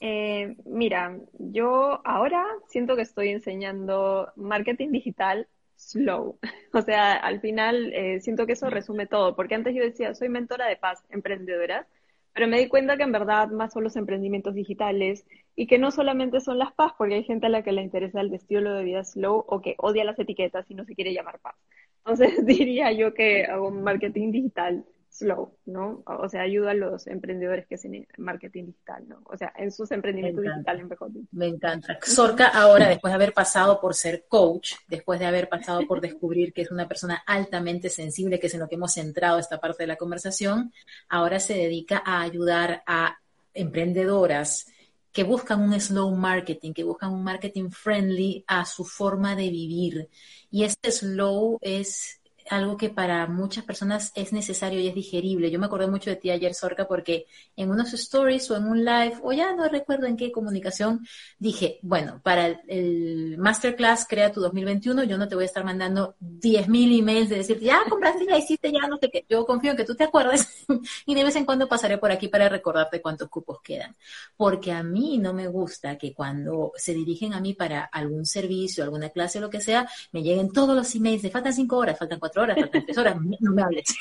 [0.00, 6.38] Eh, mira, yo ahora siento que estoy enseñando marketing digital slow.
[6.72, 10.28] O sea, al final eh, siento que eso resume todo, porque antes yo decía, soy
[10.28, 11.86] mentora de paz, emprendedora,
[12.34, 15.90] pero me di cuenta que en verdad más son los emprendimientos digitales y que no
[15.90, 18.84] solamente son las paz, porque hay gente a la que le interesa el estilo de
[18.84, 21.56] vida slow o que odia las etiquetas y no se quiere llamar paz.
[22.04, 24.84] Entonces diría yo que hago marketing digital
[25.16, 26.02] slow, ¿no?
[26.04, 29.22] O sea, ayuda a los emprendedores que hacen marketing digital, ¿no?
[29.24, 31.28] O sea, en sus emprendimientos digitales, mejor dicho.
[31.32, 31.98] Me encanta.
[32.02, 36.52] Sorca ahora, después de haber pasado por ser coach, después de haber pasado por descubrir
[36.52, 39.84] que es una persona altamente sensible, que es en lo que hemos centrado esta parte
[39.84, 40.72] de la conversación,
[41.08, 43.18] ahora se dedica a ayudar a
[43.54, 44.66] emprendedoras
[45.12, 50.10] que buscan un slow marketing, que buscan un marketing friendly a su forma de vivir.
[50.50, 55.50] Y este slow es algo que para muchas personas es necesario y es digerible.
[55.50, 58.84] Yo me acordé mucho de ti ayer, Sorca, porque en unos stories o en un
[58.84, 61.06] live, o ya no recuerdo en qué comunicación,
[61.38, 66.16] dije, bueno, para el, Masterclass Crea tu 2021, yo no te voy a estar mandando
[66.20, 69.24] 10.000 emails de decir, ya compraste, ya hiciste, ya no sé qué.
[69.28, 70.48] Yo confío en que tú te acuerdes
[71.06, 73.96] y de vez en cuando pasaré por aquí para recordarte cuántos cupos quedan.
[74.36, 78.84] Porque a mí no me gusta que cuando se dirigen a mí para algún servicio,
[78.84, 81.98] alguna clase o lo que sea, me lleguen todos los emails de faltan cinco horas,
[81.98, 83.94] faltan cuatro horas, tres horas, no me hables.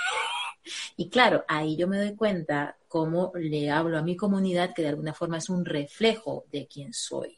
[0.98, 4.90] Y claro, ahí yo me doy cuenta cómo le hablo a mi comunidad, que de
[4.90, 7.38] alguna forma es un reflejo de quién soy.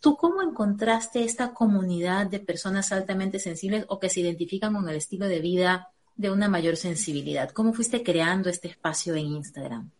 [0.00, 4.96] ¿Tú cómo encontraste esta comunidad de personas altamente sensibles o que se identifican con el
[4.96, 7.50] estilo de vida de una mayor sensibilidad?
[7.50, 9.90] ¿Cómo fuiste creando este espacio en Instagram?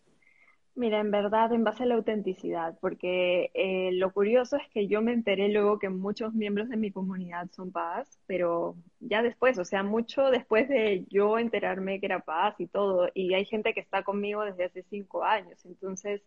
[0.76, 5.00] Mira, en verdad, en base a la autenticidad, porque eh, lo curioso es que yo
[5.00, 9.64] me enteré luego que muchos miembros de mi comunidad son paz, pero ya después, o
[9.64, 13.80] sea, mucho después de yo enterarme que era paz y todo, y hay gente que
[13.80, 16.20] está conmigo desde hace cinco años, entonces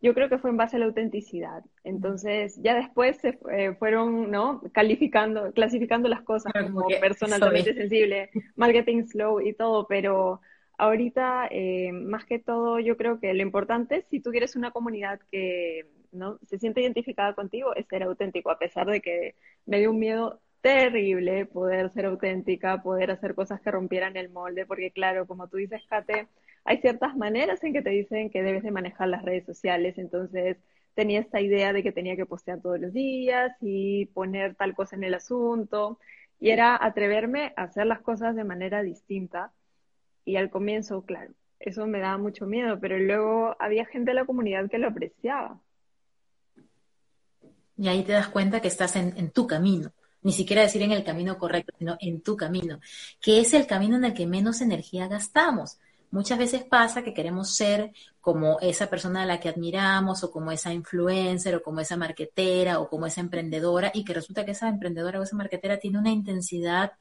[0.00, 1.62] yo creo que fue en base a la autenticidad.
[1.84, 4.62] Entonces, ya después se eh, fueron, ¿no?
[4.72, 10.40] Calificando, clasificando las cosas como personalmente sensible, marketing slow y todo, pero
[10.78, 15.20] ahorita, eh, más que todo, yo creo que lo importante, si tú quieres una comunidad
[15.30, 19.34] que no se siente identificada contigo, es ser auténtico, a pesar de que
[19.66, 24.66] me dio un miedo terrible poder ser auténtica, poder hacer cosas que rompieran el molde,
[24.66, 26.28] porque claro, como tú dices, Kate,
[26.64, 30.58] hay ciertas maneras en que te dicen que debes de manejar las redes sociales, entonces
[30.94, 34.96] tenía esta idea de que tenía que postear todos los días y poner tal cosa
[34.96, 35.98] en el asunto,
[36.40, 39.52] y era atreverme a hacer las cosas de manera distinta
[40.26, 44.26] y al comienzo, claro, eso me daba mucho miedo, pero luego había gente de la
[44.26, 45.58] comunidad que lo apreciaba.
[47.78, 50.92] Y ahí te das cuenta que estás en, en, tu camino, ni siquiera decir en
[50.92, 52.80] el camino correcto, sino en tu camino,
[53.20, 55.78] que es el camino en el que menos energía gastamos.
[56.16, 60.50] Muchas veces pasa que queremos ser como esa persona a la que admiramos o como
[60.50, 64.70] esa influencer o como esa marquetera o como esa emprendedora y que resulta que esa
[64.70, 66.92] emprendedora o esa marquetera tiene una intensidad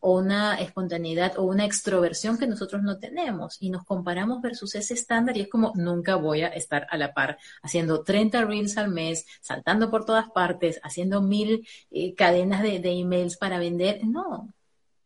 [0.00, 4.94] o una espontaneidad o una extroversión que nosotros no tenemos y nos comparamos versus ese
[4.94, 8.88] estándar y es como nunca voy a estar a la par haciendo 30 reels al
[8.90, 14.04] mes, saltando por todas partes, haciendo mil eh, cadenas de, de emails para vender.
[14.04, 14.52] No,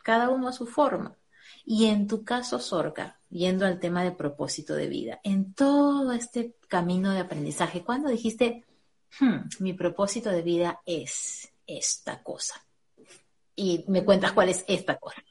[0.02, 1.17] cada uno a su forma.
[1.70, 6.54] Y en tu caso, Sorca, yendo al tema de propósito de vida, en todo este
[6.66, 8.64] camino de aprendizaje, ¿cuándo dijiste,
[9.20, 12.64] hmm, mi propósito de vida es esta cosa?
[13.54, 15.22] Y me cuentas cuál es esta cosa.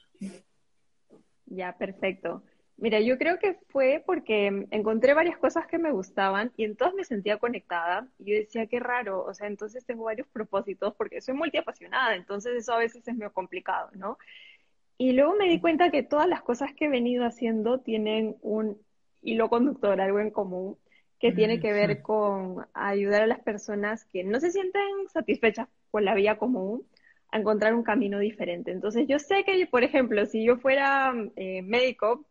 [1.46, 2.44] Ya, perfecto.
[2.76, 6.94] Mira, yo creo que fue porque encontré varias cosas que me gustaban y en todas
[6.94, 8.06] me sentía conectada.
[8.20, 12.52] Y yo decía, qué raro, o sea, entonces tengo varios propósitos porque soy multiapasionada, entonces
[12.54, 14.18] eso a veces es medio complicado, ¿no?
[14.98, 18.76] Y luego me di cuenta que todas las cosas que he venido haciendo tienen un
[19.22, 20.76] hilo conductor, algo en común,
[21.20, 24.82] que tiene que ver con ayudar a las personas que no se sienten
[25.12, 26.84] satisfechas con la vida común
[27.30, 28.72] a encontrar un camino diferente.
[28.72, 32.26] Entonces yo sé que, por ejemplo, si yo fuera eh, médico,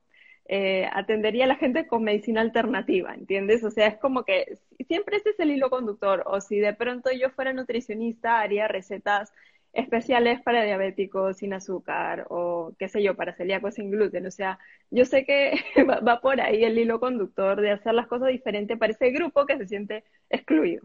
[0.45, 3.63] eh, atendería a la gente con medicina alternativa, ¿entiendes?
[3.63, 6.23] O sea, es como que siempre ese es el hilo conductor.
[6.25, 9.34] O si de pronto yo fuera nutricionista, haría recetas
[9.78, 14.26] especiales para diabéticos sin azúcar o qué sé yo, para celíacos sin gluten.
[14.26, 14.58] O sea,
[14.90, 15.54] yo sé que
[15.88, 19.58] va, por ahí el hilo conductor de hacer las cosas diferentes para ese grupo que
[19.58, 20.84] se siente excluido.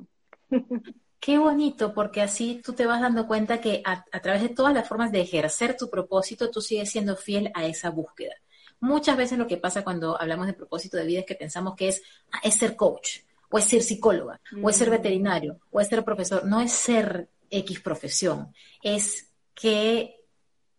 [1.19, 4.87] Qué bonito, porque así tú te vas dando cuenta que a, través de todas las
[4.87, 8.35] formas de ejercer tu propósito, tú sigues siendo fiel a esa búsqueda.
[8.81, 11.89] Muchas veces lo que pasa cuando hablamos de propósito de vida es que pensamos que
[11.89, 12.03] es,
[12.33, 14.91] ah, es ser coach, o es ser psicóloga, o es ser mm.
[14.91, 16.45] veterinario, o es ser profesor.
[16.45, 20.17] No es ser X profesión, es qué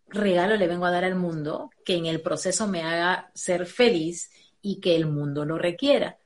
[0.07, 4.31] regalo le vengo a dar al mundo que en el proceso me haga ser feliz
[4.62, 6.17] y que el mundo lo requiera.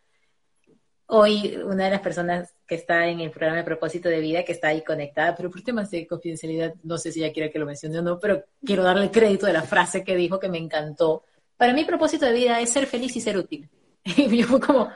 [1.07, 4.51] Hoy una de las personas que está en el programa de propósito de vida, que
[4.51, 7.65] está ahí conectada, pero por temas de confidencialidad, no sé si ella quiere que lo
[7.65, 11.23] mencione o no, pero quiero darle crédito de la frase que dijo que me encantó.
[11.55, 13.69] Para mí, propósito de vida es ser feliz y ser útil.
[14.03, 14.89] Y yo como,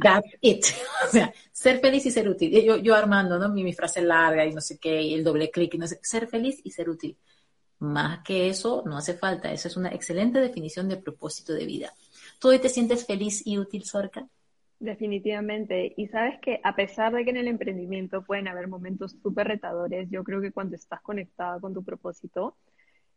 [0.00, 0.64] that's it.
[1.06, 2.50] o sea, ser feliz y ser útil.
[2.64, 3.48] Yo, yo armando, ¿no?
[3.48, 5.98] Mi, mi frase larga y no sé qué, y el doble clic y no sé,
[6.02, 7.16] ser feliz y ser útil.
[7.80, 9.52] Más que eso, no hace falta.
[9.52, 11.92] Esa es una excelente definición de propósito de vida.
[12.40, 14.26] ¿Tú hoy te sientes feliz y útil, Sorca?
[14.80, 15.92] Definitivamente.
[15.96, 20.08] Y sabes que a pesar de que en el emprendimiento pueden haber momentos súper retadores,
[20.10, 22.56] yo creo que cuando estás conectada con tu propósito,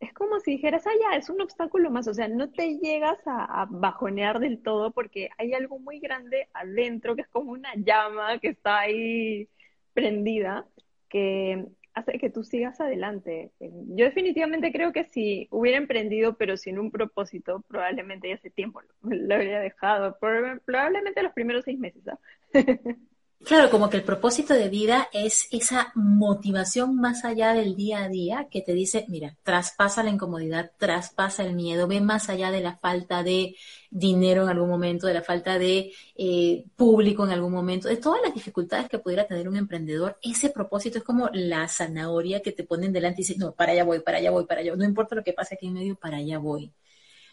[0.02, 2.08] es como si dijeras, ah, ya, es un obstáculo más.
[2.08, 6.48] O sea, no te llegas a, a, bajonear del todo porque hay algo muy grande
[6.54, 9.48] adentro que es como una llama que está ahí
[9.94, 10.66] prendida,
[11.08, 13.52] que hace que tú sigas adelante.
[13.60, 18.80] Yo definitivamente creo que si hubiera emprendido, pero sin un propósito, probablemente ya hace tiempo
[19.02, 20.18] lo, habría dejado.
[20.18, 22.02] Probablemente los primeros seis meses.
[22.08, 22.18] ¿ah?
[23.44, 28.08] Claro, como que el propósito de vida es esa motivación más allá del día a
[28.08, 32.60] día que te dice, mira, traspasa la incomodidad, traspasa el miedo, ve más allá de
[32.60, 33.56] la falta de
[33.90, 38.22] dinero en algún momento, de la falta de eh, público en algún momento, de todas
[38.22, 40.18] las dificultades que pudiera tener un emprendedor.
[40.22, 43.84] Ese propósito es como la zanahoria que te ponen delante y dices, no, para allá
[43.84, 46.18] voy, para allá voy, para allá, no importa lo que pase aquí en medio, para
[46.18, 46.72] allá voy.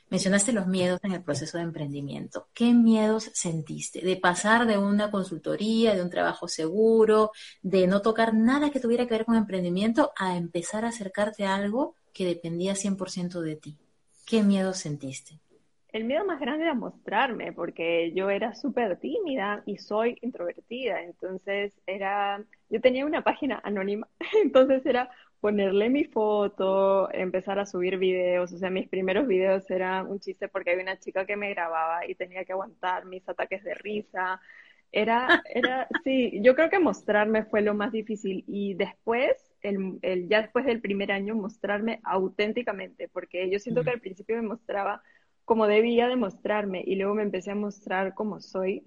[0.10, 2.48] Mencionaste los miedos en el proceso de emprendimiento.
[2.56, 4.02] ¿Qué miedos sentiste?
[4.02, 9.06] De pasar de una consultoría, de un trabajo seguro, de no tocar nada que tuviera
[9.06, 13.78] que ver con emprendimiento, a empezar a acercarte a algo que dependía 100% de ti.
[14.26, 15.40] ¿Qué miedos sentiste?
[15.92, 21.04] El miedo más grande era mostrarme, porque yo era súper tímida y soy introvertida.
[21.04, 24.08] Entonces era, yo tenía una página anónima,
[24.44, 28.52] entonces era ponerle mi foto, empezar a subir videos.
[28.54, 32.06] O sea, mis primeros videos eran un chiste porque había una chica que me grababa
[32.08, 34.42] y tenía que aguantar mis ataques de risa.
[34.92, 40.28] Era, era, sí, yo creo que mostrarme fue lo más difícil y después, el, el,
[40.30, 45.04] ya después del primer año, mostrarme auténticamente, porque yo siento que al principio me mostraba
[45.46, 48.84] como debía demostrarme y luego me empecé a mostrar como soy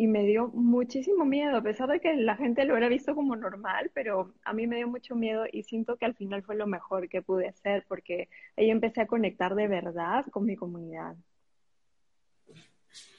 [0.00, 3.36] y me dio muchísimo miedo, a pesar de que la gente lo hubiera visto como
[3.36, 6.66] normal, pero a mí me dio mucho miedo y siento que al final fue lo
[6.66, 11.16] mejor que pude hacer porque ahí empecé a conectar de verdad con mi comunidad.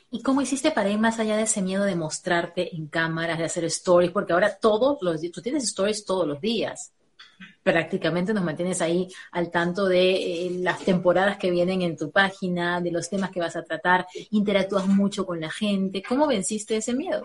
[0.10, 3.46] ¿Y cómo hiciste para ir más allá de ese miedo de mostrarte en cámaras, de
[3.46, 4.10] hacer stories?
[4.10, 6.94] Porque ahora todos los días, tú tienes stories todos los días
[7.64, 12.82] prácticamente nos mantienes ahí al tanto de eh, las temporadas que vienen en tu página,
[12.82, 16.02] de los temas que vas a tratar, interactúas mucho con la gente.
[16.02, 17.24] ¿Cómo venciste ese miedo?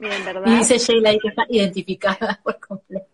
[0.00, 0.46] en verdad.
[0.46, 3.06] Y dice Sheila ahí que está identificada por completo.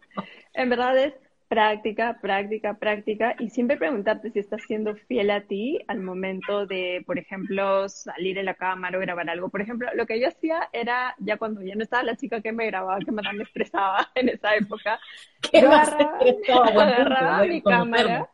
[0.52, 1.14] En verdad es
[1.48, 7.02] práctica, práctica, práctica y siempre preguntarte si estás siendo fiel a ti al momento de,
[7.06, 9.48] por ejemplo, salir en la cámara o grabar algo.
[9.48, 12.52] Por ejemplo, lo que yo hacía era, ya cuando ya no estaba la chica que
[12.52, 15.00] me grababa, que me estresaba en esa época,
[15.52, 15.72] yo
[16.62, 18.28] agarraba, mi cámara.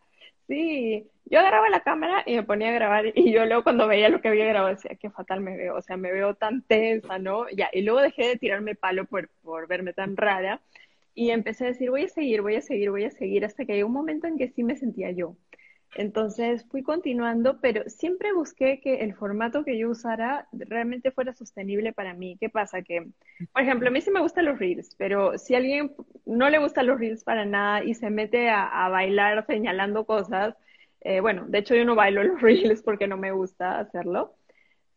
[0.49, 4.11] Sí, yo agarraba la cámara y me ponía a grabar y yo luego cuando veía
[4.11, 7.19] lo que había grabado decía, qué fatal me veo, o sea, me veo tan tensa,
[7.19, 7.49] ¿no?
[7.49, 10.61] Ya, y luego dejé de tirarme palo por, por verme tan rara
[11.15, 13.75] y empecé a decir, voy a seguir, voy a seguir, voy a seguir, hasta que
[13.75, 15.37] llegó un momento en que sí me sentía yo.
[15.97, 21.93] Entonces fui continuando, pero siempre busqué que el formato que yo usara realmente fuera sostenible
[21.93, 22.37] para mí.
[22.41, 22.83] ¿Qué pasa?
[22.83, 23.07] Que,
[23.53, 25.95] por ejemplo, a mí sí me gustan los reels, pero si alguien
[26.27, 30.57] no le gustan los reels para nada y se mete a, bailar señalando cosas,
[31.01, 34.37] eh, bueno, de hecho yo no bailo los reels porque no me gusta hacerlo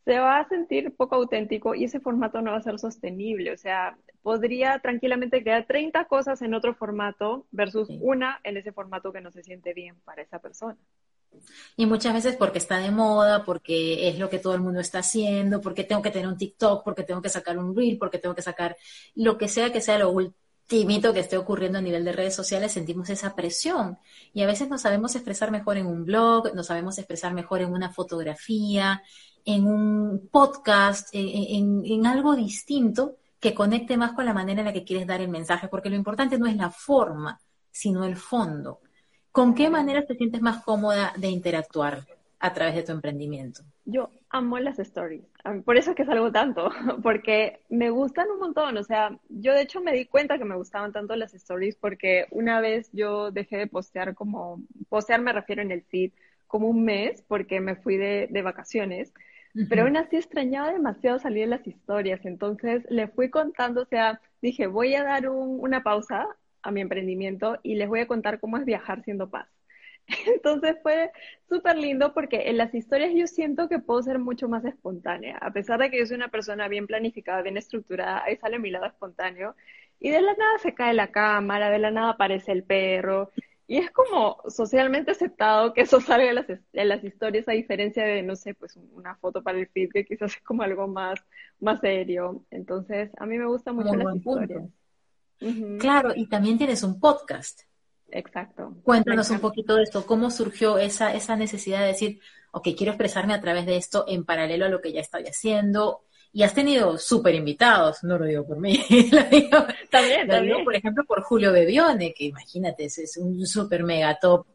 [0.07, 3.51] se va a sentir poco auténtico y ese formato no va a ser sostenible.
[3.51, 3.97] O sea,
[4.27, 9.31] podría tranquilamente quedar 30 cosas en otro formato versus una en ese formato que no
[9.31, 10.75] se siente bien para esa persona.
[11.77, 14.99] Y muchas veces porque está de moda, porque es lo que todo el mundo está
[14.99, 18.35] haciendo, porque tengo que tener un TikTok, porque tengo que sacar un reel, porque tengo
[18.35, 18.75] que sacar
[19.15, 22.73] lo que sea que sea lo ultimito que esté ocurriendo a nivel de redes sociales,
[22.73, 23.97] sentimos esa presión.
[24.33, 27.71] Y a veces no sabemos expresar mejor en un blog, no sabemos expresar mejor en
[27.71, 29.01] una fotografía,
[29.45, 34.83] en un podcast, en, algo distinto que conecte más con la manera en la que
[34.83, 37.39] quieres dar el mensaje, porque lo importante no es la forma,
[37.71, 38.81] sino el fondo.
[39.31, 42.05] ¿Con qué manera te sientes más cómoda de interactuar
[42.39, 43.63] a través de tu emprendimiento?
[43.85, 45.25] Yo amo las stories.
[45.63, 46.69] Por eso es que salgo tanto,
[47.03, 48.77] porque me gustan un montón.
[48.77, 52.25] O sea, yo de hecho me di cuenta que me gustaban tanto las stories porque
[52.31, 56.11] una vez yo dejé de postear como, postear me refiero en el feed,
[56.47, 59.13] como un mes porque me fui de, vacaciones.
[59.69, 62.25] Pero aún así extrañaba demasiado salir en las historias.
[62.25, 66.27] Entonces le fui contando, o sea, dije, voy a dar una pausa
[66.61, 69.47] a mi emprendimiento y les voy a contar cómo es viajar siendo paz.
[70.27, 71.11] Entonces fue
[71.49, 75.37] súper lindo porque en las historias yo siento que puedo ser mucho más espontánea.
[75.37, 78.69] A pesar de que yo soy una persona bien planificada, bien estructurada, ahí sale mi
[78.69, 79.55] lado espontáneo.
[79.99, 83.31] Y de la nada se cae la cámara, de la nada aparece el perro.
[83.69, 88.05] Y es como socialmente aceptado que eso salga en las, en las historias, a diferencia
[88.05, 91.19] de, no sé, pues una foto para el feed, que quizás es como algo más,
[91.59, 92.45] más serio.
[92.49, 94.63] Entonces, a mí me gustan mucho las historias.
[95.79, 97.61] Claro, y también tienes un podcast.
[98.09, 98.73] Exacto.
[98.83, 102.19] Cuéntanos un poquito de esto, cómo surgió esa, esa necesidad de decir,
[102.51, 106.03] ok, quiero expresarme a través de esto en paralelo a lo que ya estoy haciendo.
[106.37, 108.79] Y has tenido súper invitados, no lo digo por mí,
[109.11, 109.57] lo digo,
[109.89, 110.63] también, también.
[110.63, 114.45] por ejemplo, por Julio Bebione, que imagínate, es un súper mega top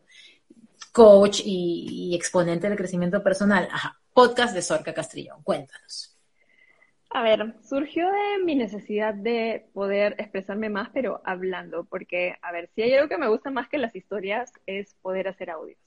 [0.93, 3.66] coach y, y, exponente del crecimiento personal.
[3.68, 6.16] Ajá, podcast de Sorca Castrillón, cuéntanos.
[7.11, 12.70] A ver, surgió de mi necesidad de poder expresarme más, pero hablando, porque, a ver,
[12.76, 15.80] si hay algo que me gusta más que las historias es poder hacer audios.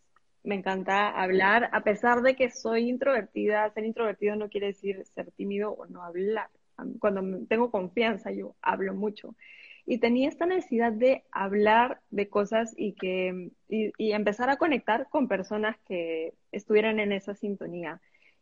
[0.45, 5.31] Me encanta hablar, a pesar de que soy introvertida, ser introvertido no quiere decir ser
[5.31, 6.49] tímido o no hablar.
[6.99, 9.35] Cuando tengo confianza, yo hablo mucho.
[9.87, 15.27] Y tenía esta necesidad de hablar de cosas y que y, empezar a conectar con
[15.27, 17.99] personas que estuvieran en esa sintonía.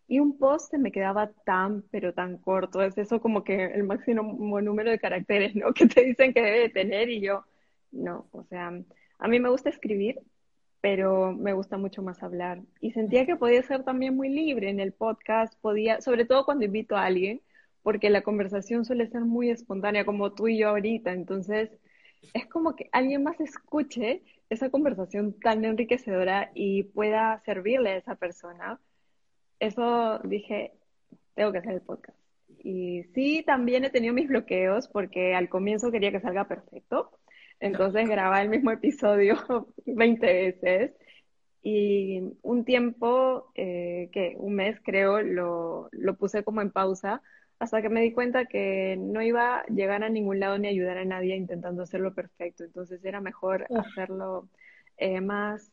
[0.08, 2.82] Y un post se me quedaba tan, pero tan corto.
[2.82, 5.74] Es eso como que el máximo número de caracteres, ¿no?
[5.74, 7.45] Que te dicen que debe tener y yo,
[7.91, 8.28] no.
[8.32, 8.74] O sea,
[9.20, 10.20] a mí me gusta escribir,
[10.84, 12.61] pero me gusta mucho más hablar.
[12.81, 16.65] Y sentía que podía ser también muy libre en el podcast, podía, sobre todo cuando
[16.65, 17.41] invito a alguien,
[17.84, 21.13] porque la conversación suele ser muy espontánea, como tú y yo ahorita.
[21.13, 21.71] Entonces,
[22.34, 28.15] es como que alguien más escuche esa conversación tan enriquecedora y pueda servirle a esa
[28.15, 28.79] persona
[29.63, 30.73] eso dije,
[31.36, 32.17] tengo que hacer el podcast.
[32.59, 37.11] Y sí, también he tenido mis bloqueos porque al comienzo quería que salga perfecto.
[37.64, 39.38] Entonces grababa el mismo episodio
[39.86, 40.91] 20 veces.
[41.61, 47.22] Y un tiempo, eh, que un mes creo, lo, lo puse como en pausa
[47.59, 50.97] hasta que me di cuenta que no iba a llegar a ningún lado ni ayudar
[50.97, 52.66] a nadie intentando hacerlo perfecto.
[52.66, 54.49] Entonces era mejor hacerlo
[54.97, 55.72] eh, más,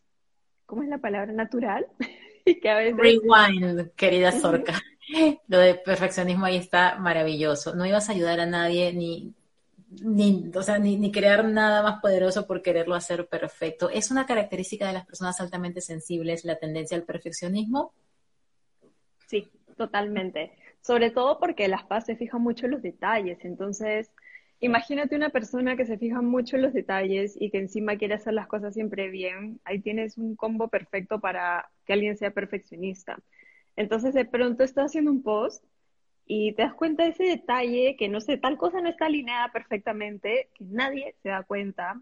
[0.67, 1.33] ¿cómo es la palabra?
[1.33, 1.89] Natural.
[2.47, 4.81] Rewind, querida Sorca.
[5.49, 7.75] Lo de perfeccionismo ahí está maravilloso.
[7.75, 9.35] No ibas a ayudar a nadie ni,
[9.91, 13.91] ni, o sea, ni, crear nada más poderoso por quererlo hacer perfecto.
[13.91, 17.93] ¿Es una característica de las personas altamente sensibles la tendencia al perfeccionismo?
[19.27, 20.53] Sí, totalmente.
[20.81, 23.45] Sobre todo porque las paz se fijan mucho en los detalles.
[23.45, 24.11] Entonces,
[24.63, 28.35] Imagínate una persona que se fija mucho en los detalles y que encima quiere hacer
[28.35, 29.59] las cosas siempre bien.
[29.65, 33.19] Ahí tienes un combo perfecto para que alguien sea perfeccionista.
[33.75, 35.65] Entonces de pronto estás haciendo un post
[36.33, 39.51] y te das cuenta de ese detalle que no sé, tal cosa no está alineada
[39.51, 42.01] perfectamente, que nadie se da cuenta,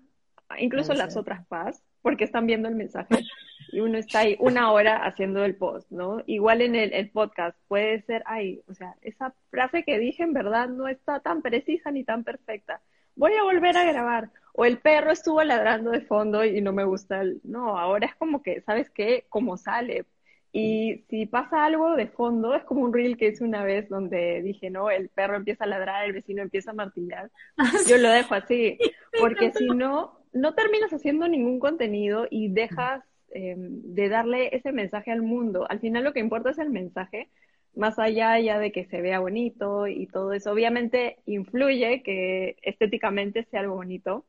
[0.58, 3.24] incluso las otras paz, porque están viendo el mensaje
[3.72, 6.22] y uno está ahí una hora haciendo el post, ¿no?
[6.26, 10.68] Igual en el, podcast puede ser, ay, o sea, esa frase que dije en verdad
[10.68, 12.82] no está tan precisa ni tan perfecta.
[13.16, 14.30] Voy a volver a grabar.
[14.52, 17.40] O el perro estuvo ladrando de fondo y no me gusta el...
[17.44, 19.24] No, ahora es como que, ¿sabes qué?
[19.30, 20.04] Como sale.
[20.52, 24.42] Y si pasa algo de fondo, es como un reel que hice una vez donde
[24.42, 27.30] dije, no, el perro empieza a ladrar, el vecino empieza a martillar.
[27.58, 28.78] Ah, Yo lo dejo así,
[29.16, 35.10] porque si no, no terminas haciendo ningún contenido y dejas em, de darle ese mensaje
[35.12, 35.66] al mundo.
[35.70, 37.28] Al final lo que importa es el mensaje,
[37.74, 40.50] más allá ya de que se vea bonito y todo eso.
[40.52, 44.24] Obviamente influye que estéticamente sea algo bonito,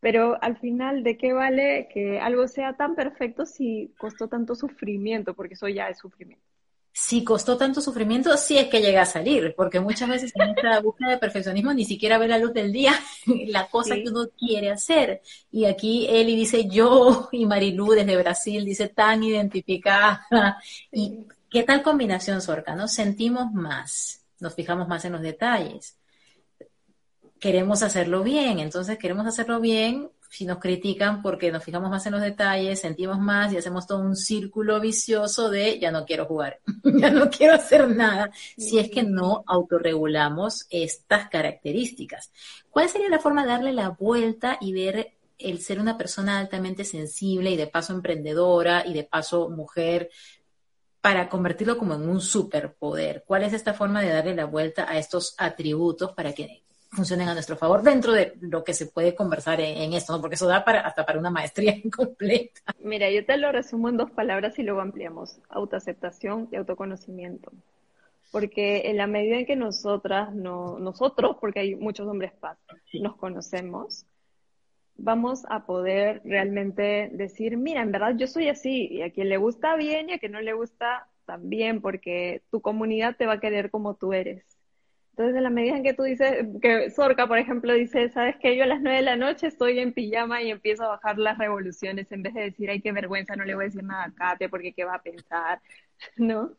[0.00, 5.34] pero al final, ¿de qué vale que algo sea tan perfecto si costó tanto sufrimiento?
[5.34, 6.48] Porque eso ya es sufrimiento
[7.00, 10.80] si costó tanto sufrimiento, sí es que llega a salir, porque muchas veces en esta
[10.80, 12.92] búsqueda de perfeccionismo ni siquiera ve la luz del día
[13.46, 15.22] la cosa que uno quiere hacer.
[15.52, 20.26] Y aquí Eli dice yo y Marilú desde Brasil dice tan identificada.
[20.92, 22.74] ¿Y qué tal combinación, Sorca?
[22.74, 22.88] ¿No?
[22.88, 25.96] Sentimos más, nos fijamos más en los detalles.
[27.40, 32.12] Queremos hacerlo bien, entonces queremos hacerlo bien si nos critican porque nos fijamos más en
[32.12, 36.60] los detalles, sentimos más y hacemos todo un círculo vicioso de ya no quiero jugar,
[36.84, 42.30] ya no quiero hacer nada, si es que no autorregulamos estas características.
[42.70, 46.84] ¿Cuál sería la forma de darle la vuelta y ver el ser una persona altamente
[46.84, 50.10] sensible y de paso emprendedora y de paso mujer
[51.00, 53.24] para convertirlo como en un superpoder?
[53.26, 57.34] ¿Cuál es esta forma de darle la vuelta a estos atributos para que funcionen a
[57.34, 60.20] nuestro favor dentro de lo que se puede conversar en, esto, ¿no?
[60.20, 62.60] porque eso da para, hasta para una maestría incompleta.
[62.80, 67.52] Mira, yo te lo resumo en dos palabras y luego ampliamos, autoaceptación y autoconocimiento.
[68.30, 72.58] Porque en la medida en que nosotras, no, nosotros, porque hay muchos hombres paz,
[72.92, 74.04] nos conocemos,
[74.96, 79.38] vamos a poder realmente decir, mira, en verdad yo soy así, y a quien le
[79.38, 83.40] gusta bien y a quien no le gusta también, porque tu comunidad te va a
[83.40, 84.57] querer como tú eres.
[85.18, 88.56] Entonces, en la medida en que tú dices, que Sorca, por ejemplo, dice, sabes que
[88.56, 91.36] yo a las nueve de la noche estoy en pijama y empiezo a bajar las
[91.36, 94.12] revoluciones, en vez de decir, ay, qué vergüenza, no le voy a decir nada a
[94.12, 95.60] Kate porque qué va a pensar,
[96.18, 96.52] ¿no?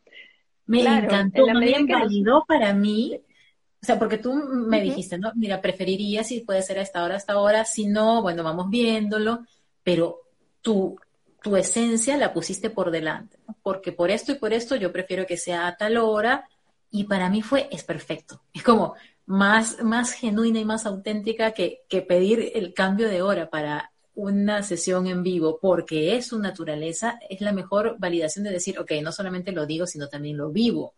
[0.66, 3.18] Me encantó, me validó para mí,
[3.82, 5.32] o sea, porque tú me dijiste, ¿no?
[5.36, 8.68] Mira, preferiría si puede ser a esta hora, a esta hora, si no, bueno, vamos
[8.68, 9.40] viéndolo,
[9.82, 10.20] pero
[10.60, 11.00] tu,
[11.42, 15.38] tu esencia la pusiste por delante, porque por esto y por esto yo prefiero que
[15.38, 16.46] sea a tal hora,
[16.90, 18.42] y para mí fue, es perfecto.
[18.52, 18.94] Es como
[19.26, 24.62] más, más genuina y más auténtica que, que pedir el cambio de hora para una
[24.62, 29.12] sesión en vivo porque es su naturaleza, es la mejor validación de decir, ok, no
[29.12, 30.94] solamente lo digo, sino también lo vivo.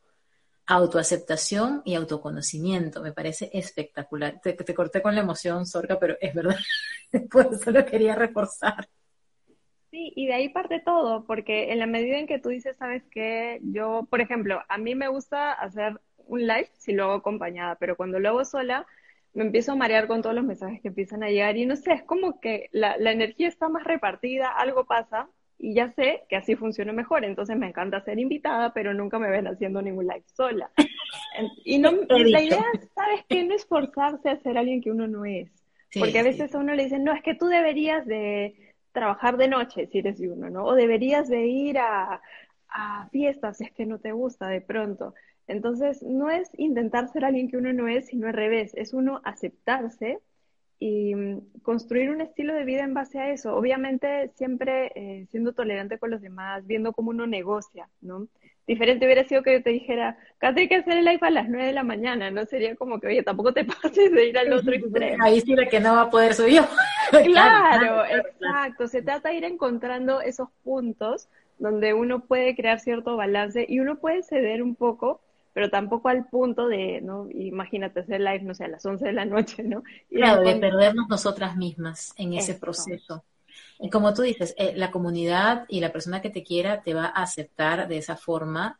[0.67, 4.41] Autoaceptación y autoconocimiento, me parece espectacular.
[4.43, 6.57] Te, te corté con la emoción, Sorca, pero es verdad,
[7.31, 8.89] por eso lo quería reforzar.
[9.93, 13.03] Sí, y de ahí parte todo, porque en la medida en que tú dices, sabes
[13.11, 17.75] que yo, por ejemplo, a mí me gusta hacer un live si lo hago acompañada,
[17.75, 18.87] pero cuando lo hago sola,
[19.35, 21.93] me empiezo a marear con todos los mensajes que empiezan a llegar y no sé,
[21.93, 25.29] es como que la, la energía está más repartida, algo pasa
[25.59, 29.29] y ya sé que así funciona mejor, entonces me encanta ser invitada, pero nunca me
[29.29, 30.71] ven haciendo ningún live sola.
[31.65, 32.65] Y no, la idea,
[32.95, 33.45] ¿sabes qué?
[33.45, 35.51] No es forzarse a ser alguien que uno no es,
[35.99, 39.49] porque a veces a uno le dicen, no, es que tú deberías de trabajar de
[39.49, 40.65] noche si eres uno, ¿no?
[40.65, 42.21] O deberías de ir a,
[42.69, 45.15] a fiestas si es que no te gusta de pronto.
[45.47, 49.21] Entonces, no es intentar ser alguien que uno no es, sino al revés, es uno
[49.25, 50.21] aceptarse
[50.79, 53.55] y mm, construir un estilo de vida en base a eso.
[53.55, 58.29] Obviamente, siempre eh, siendo tolerante con los demás, viendo cómo uno negocia, ¿no?
[58.67, 61.49] Diferente hubiera sido que yo te dijera, Cate, hay que hacer el live a las
[61.49, 62.47] 9 de la mañana, ¿no?
[62.47, 65.25] Sería como que, oye, tampoco te pases de ir al otro extremo.
[65.25, 66.63] Ahí sí la que no va a poder subir.
[67.25, 68.87] claro, exacto.
[68.87, 73.97] Se trata de ir encontrando esos puntos donde uno puede crear cierto balance y uno
[73.97, 75.21] puede ceder un poco,
[75.53, 77.29] pero tampoco al punto de, ¿no?
[77.31, 79.83] Imagínate hacer live, no sé, a las 11 de la noche, ¿no?
[80.11, 83.25] claro, de perdernos nosotras mismas en ese proceso.
[83.91, 87.23] Como tú dices, eh, la comunidad y la persona que te quiera te va a
[87.23, 88.79] aceptar de esa forma.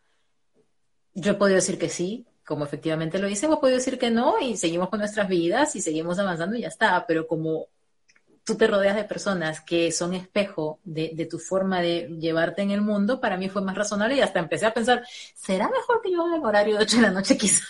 [1.15, 4.11] Yo he podido decir que sí, como efectivamente lo hice, o he podido decir que
[4.11, 7.05] no y seguimos con nuestras vidas y seguimos avanzando y ya está.
[7.07, 7.67] Pero como
[8.45, 12.71] tú te rodeas de personas que son espejo de, de, tu forma de llevarte en
[12.71, 16.11] el mundo, para mí fue más razonable y hasta empecé a pensar, ¿será mejor que
[16.11, 17.65] yo haga el horario de 8 de la noche quizá?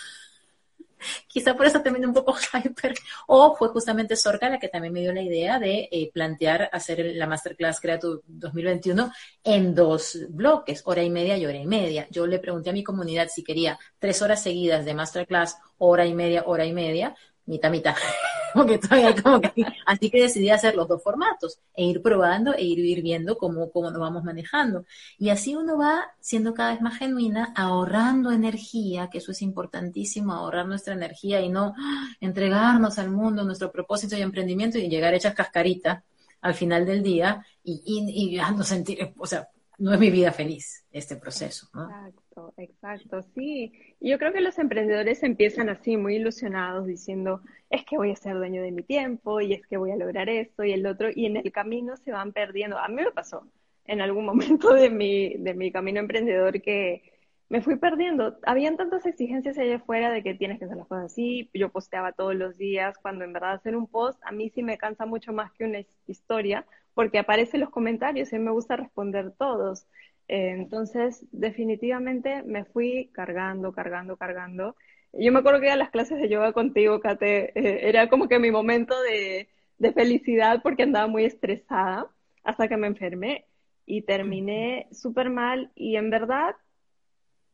[1.27, 2.93] Quizá por eso también un poco hyper.
[3.27, 7.13] O fue justamente Sorca la que también me dio la idea de eh, plantear hacer
[7.15, 9.11] la Masterclass Creative 2021
[9.43, 12.07] en dos bloques, hora y media y hora y media.
[12.09, 16.13] Yo le pregunté a mi comunidad si quería tres horas seguidas de Masterclass, hora y
[16.13, 17.95] media, hora y media, mitad, mitad.
[18.53, 23.37] como que, así que decidí hacer los dos formatos e ir probando e ir, viendo
[23.37, 24.85] cómo, cómo nos vamos manejando.
[25.17, 30.33] Y así uno va siendo cada vez más genuina, ahorrando energía, que eso es importantísimo,
[30.33, 31.73] ahorrar nuestra energía y no
[32.21, 36.03] entregarnos al mundo, nuestro propósito y emprendimiento y llegar hechas cascaritas
[36.41, 39.47] al final del día y, y, y sentir, o sea,
[39.79, 41.67] no es mi vida feliz este proceso.
[41.73, 43.71] Exacto, exacto, sí.
[44.03, 48.35] Yo creo que los emprendedores empiezan así, muy ilusionados, diciendo, es que voy a ser
[48.35, 51.25] dueño de mi tiempo y es que voy a lograr esto y el otro, y
[51.25, 52.77] en el camino se van perdiendo.
[52.77, 53.47] A mí me pasó
[53.85, 57.01] en algún momento de mi, de mi camino emprendedor que
[57.47, 58.37] me fui perdiendo.
[58.45, 61.49] Habían tantas exigencias allá afuera de que tienes que hacer las cosas así.
[61.53, 64.77] Yo posteaba todos los días, cuando en verdad hacer un post a mí sí me
[64.77, 69.87] cansa mucho más que una historia, porque aparecen los comentarios y me gusta responder todos.
[70.27, 74.75] Eh, entonces, definitivamente me fui cargando, cargando, cargando.
[75.13, 78.39] Yo me acuerdo que a las clases de yoga contigo, Kate, eh, era como que
[78.39, 82.07] mi momento de, de felicidad porque andaba muy estresada
[82.43, 83.45] hasta que me enfermé
[83.85, 86.55] y terminé súper mal y en verdad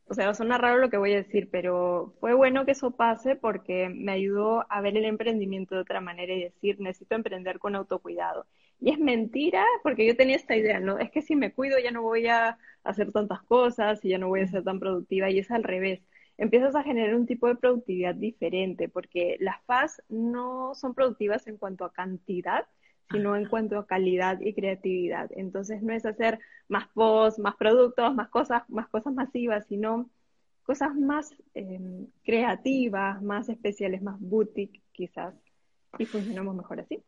[0.09, 3.35] o sea, suena raro lo que voy a decir, pero fue bueno que eso pase
[3.35, 7.75] porque me ayudó a ver el emprendimiento de otra manera y decir, necesito emprender con
[7.75, 8.47] autocuidado.
[8.81, 10.97] Y es mentira, porque yo tenía esta idea, ¿no?
[10.99, 14.29] Es que si me cuido ya no voy a hacer tantas cosas y ya no
[14.29, 16.01] voy a ser tan productiva, y es al revés.
[16.37, 21.57] Empiezas a generar un tipo de productividad diferente, porque las FAS no son productivas en
[21.57, 22.65] cuanto a cantidad,
[23.11, 25.29] sino encuentro calidad y creatividad.
[25.35, 30.09] Entonces no es hacer más posts, más productos, más cosas, más cosas masivas, sino
[30.63, 35.33] cosas más em, creativas, más especiales, más boutique quizás,
[35.97, 37.03] y funcionamos mejor así.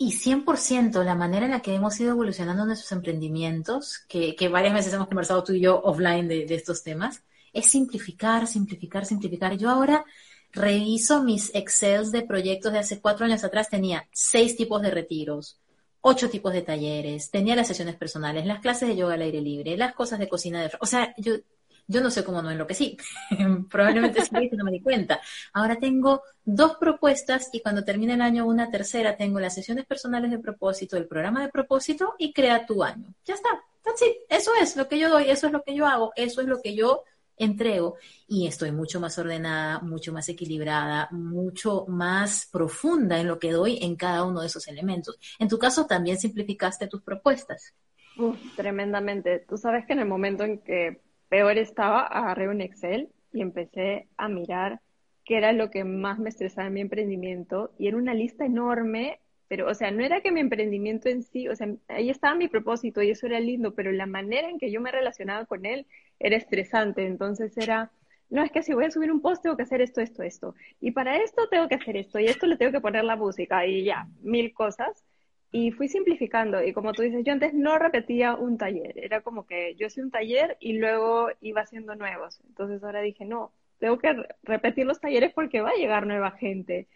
[0.00, 4.94] Y 100% la manera en la que hemos ido evolucionando nuestros emprendimientos, que, varias veces
[4.94, 9.56] hemos conversado tú y yo offline de, estos temas, es simplificar, simplificar, simplificar.
[9.56, 10.04] Yo ahora
[10.52, 15.58] reviso mis Excels de proyectos de hace cuatro años atrás, tenía seis tipos de retiros,
[16.00, 19.76] ocho tipos de talleres, tenía las sesiones personales, las clases de yoga al aire libre,
[19.76, 20.70] las cosas de cocina de...
[20.80, 21.34] O sea, yo,
[21.88, 22.96] yo no sé cómo no enloquecí.
[23.70, 25.20] Probablemente sí, no me di cuenta.
[25.54, 30.30] Ahora tengo dos propuestas y cuando termine el año una tercera tengo las sesiones personales
[30.30, 33.14] de propósito, el programa de propósito y crea tu año.
[33.24, 33.48] Ya está.
[34.28, 36.60] Eso es lo que yo doy, eso es lo que yo hago, eso es lo
[36.60, 37.04] que yo
[37.38, 43.52] entrego y estoy mucho más ordenada, mucho más equilibrada, mucho más profunda en lo que
[43.52, 45.18] doy en cada uno de esos elementos.
[45.38, 47.74] En tu caso, también simplificaste tus propuestas.
[48.56, 49.44] tremendamente.
[49.48, 54.08] Tú sabes que en el momento en que peor estaba, agarré un Excel y empecé
[54.16, 54.80] a mirar
[55.24, 59.20] qué era lo que más me estresaba en mi emprendimiento y era una lista enorme
[59.48, 62.48] pero, o sea, no era que mi emprendimiento en sí, o sea, ahí estaba mi
[62.48, 65.86] propósito y eso era lindo, pero la manera en que yo me relacionaba con él
[66.20, 67.06] era estresante.
[67.06, 67.90] Entonces era,
[68.28, 70.54] no, es que si voy a subir un post tengo que hacer esto, esto, esto.
[70.80, 73.66] Y para esto tengo que hacer esto y esto le tengo que poner la música
[73.66, 75.02] y ya, mil cosas.
[75.50, 79.46] Y fui simplificando y como tú dices, yo antes no repetía un taller, era como
[79.46, 82.40] que yo hacía un taller y luego iba haciendo nuevos.
[82.46, 86.86] Entonces ahora dije, no, tengo que repetir los talleres porque va a llegar nueva gente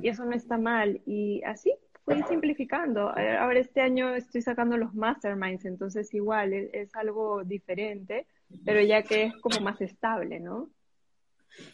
[0.00, 1.00] y eso no está mal.
[1.06, 1.72] Y así
[2.04, 3.08] fui simplificando.
[3.08, 8.26] Ahora este año estoy sacando los masterminds, entonces igual es, algo diferente,
[8.64, 10.68] pero ya que es como más estable, ¿no?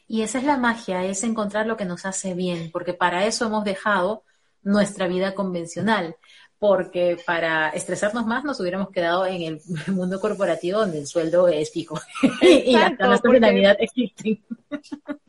[0.07, 3.47] Y esa es la magia, es encontrar lo que nos hace bien, porque para eso
[3.47, 4.24] hemos dejado
[4.62, 6.16] nuestra vida convencional,
[6.59, 9.61] porque para estresarnos más nos hubiéramos quedado en el
[9.94, 12.00] mundo corporativo donde el sueldo es fijo
[12.42, 14.42] y las canastas de Navidad existen.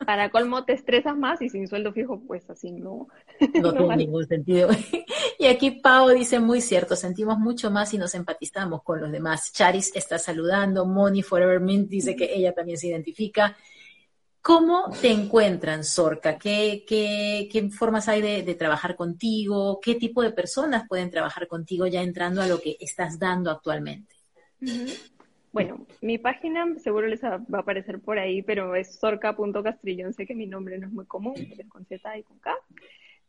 [0.04, 3.08] Para colmo te estresas más y sin sueldo fijo, pues así no.
[3.54, 4.68] No, tiene ningún sentido.
[5.38, 9.52] Y aquí Pau dice muy cierto, sentimos mucho más y nos empatizamos con los demás.
[9.52, 13.56] Charis está saludando, Moni Forever Mint dice que ella también se identifica.
[14.42, 16.38] ¿Cómo te encuentran, Sorca?
[16.38, 19.80] ¿Qué, qué, formas hay de, trabajar contigo?
[19.82, 24.14] ¿Qué tipo de personas pueden trabajar contigo ya entrando a lo que estás dando actualmente?
[25.52, 30.14] Bueno, mi página seguro les va a aparecer por ahí, pero es sorca.castrillón.
[30.14, 32.54] Sé que mi nombre no es muy común, es con Z y con K.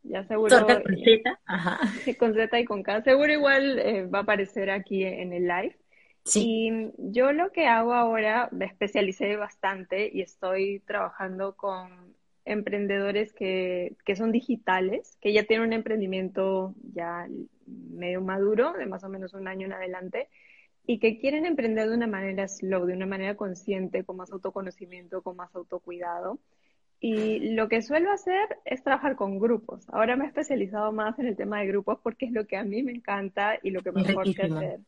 [0.04, 0.58] Ya seguro.
[0.58, 1.80] Sorca con Z, ajá.
[2.20, 3.04] Con Z y con K.
[3.04, 5.78] Seguro igual eh, va a aparecer aquí en el live.
[6.24, 6.70] Sí.
[6.70, 12.16] Y yo lo que hago ahora, me especialicé bastante y estoy trabajando con
[12.46, 17.28] emprendedores que, que son digitales, que ya tienen un emprendimiento ya
[17.66, 20.28] medio maduro, de más o menos un año en adelante,
[20.86, 25.22] y que quieren emprender de una manera slow, de una manera consciente, con más autoconocimiento,
[25.22, 26.40] con más autocuidado.
[27.00, 29.88] Y lo que suelo hacer es trabajar con grupos.
[29.90, 32.64] Ahora me he especializado más en el tema de grupos porque es lo que a
[32.64, 34.80] mí me encanta y lo que mejor sé hacer.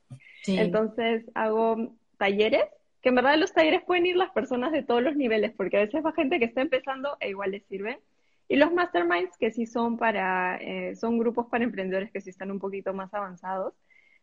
[0.47, 2.65] Entonces hago talleres,
[3.01, 5.81] que en verdad los talleres pueden ir las personas de todos los niveles, porque a
[5.81, 7.99] veces va gente que está empezando e igual les sirve.
[8.47, 12.51] Y los masterminds que sí son para, eh, son grupos para emprendedores que sí están
[12.51, 13.73] un poquito más avanzados.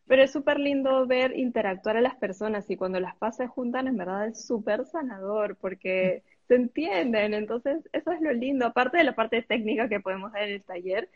[0.07, 3.97] Pero es súper lindo ver interactuar a las personas y cuando las pases juntan, en
[3.97, 7.35] verdad es súper sanador porque se entienden.
[7.35, 8.67] Entonces, eso es lo lindo.
[8.67, 11.09] Aparte de la parte técnica que podemos ver en el taller,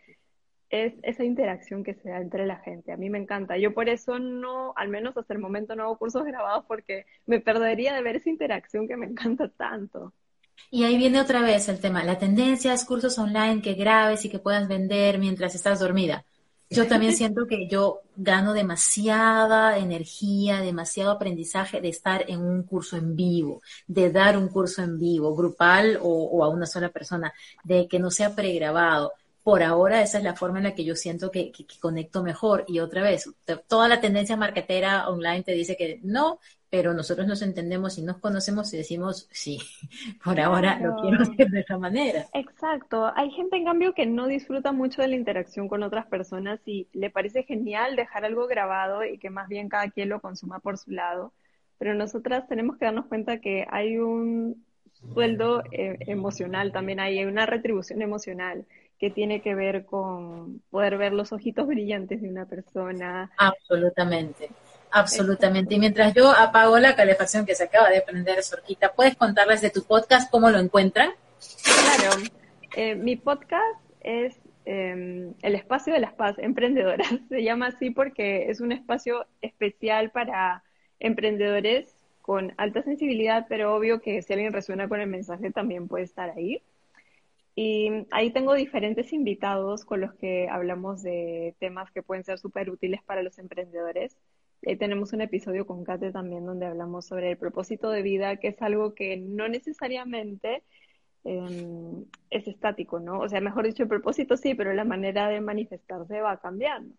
[0.74, 2.92] es esa interacción que se da entre la gente.
[2.92, 3.56] A mí me encanta.
[3.56, 7.40] Yo por eso no, al menos hasta el momento no hago cursos grabados porque me
[7.40, 10.12] perdería de ver esa interacción que me encanta tanto.
[10.70, 14.30] Y ahí viene otra vez el tema, la tendencia es cursos online que grabes y
[14.30, 16.24] que puedas vender mientras estás dormida.
[16.70, 22.96] Yo también siento que yo gano demasiada energía, demasiado aprendizaje de estar en un curso
[22.96, 27.86] en vivo, de dar un curso en vivo, grupal o, a una sola persona, de
[27.88, 29.12] que no sea pregrabado.
[29.44, 32.64] Por ahora esa es la forma en la que yo siento que, que conecto mejor.
[32.66, 33.30] Y otra vez,
[33.68, 36.40] toda la tendencia marketera online te dice que no,
[36.74, 39.60] pero nosotros nos entendemos y nos conocemos y decimos, sí,
[40.24, 42.26] por ahora lo quiero hacer de esa manera.
[42.32, 43.12] Exacto.
[43.14, 46.88] Hay gente, en cambio, que no disfruta mucho de la interacción con otras personas y
[46.92, 50.76] le parece genial dejar algo grabado y que más bien cada quien lo consuma por
[50.76, 51.32] su lado.
[51.78, 54.64] Pero nosotras tenemos que darnos cuenta que hay un
[55.12, 58.66] sueldo eh, emocional, también hay una retribución emocional
[59.04, 63.30] que tiene que ver con poder ver los ojitos brillantes de una persona.
[63.36, 64.48] Absolutamente.
[64.90, 65.74] Absolutamente.
[65.74, 69.68] Y mientras yo apago la calefacción que se acaba de prender, Sorquita, ¿puedes contarles de
[69.68, 71.10] tu podcast cómo lo encuentran?
[71.64, 72.16] Claro.
[72.76, 77.08] Eh, mi podcast es em, el espacio de las paz emprendedoras.
[77.28, 80.62] Se llama así porque es un espacio especial para
[80.98, 86.04] emprendedores con alta sensibilidad, pero obvio que si alguien resuena con el mensaje también puede
[86.04, 86.62] estar ahí.
[87.56, 92.70] Y ahí tengo diferentes invitados con los que hablamos de temas que pueden ser súper
[92.70, 94.16] útiles para los emprendedores.
[94.66, 98.48] Ahí tenemos un episodio con Kate también donde hablamos sobre el propósito de vida, que
[98.48, 100.64] es algo que no necesariamente
[101.24, 103.20] em, es estático, ¿no?
[103.20, 106.94] O sea, mejor dicho, el propósito sí, pero la manera de manifestarse va cambiando.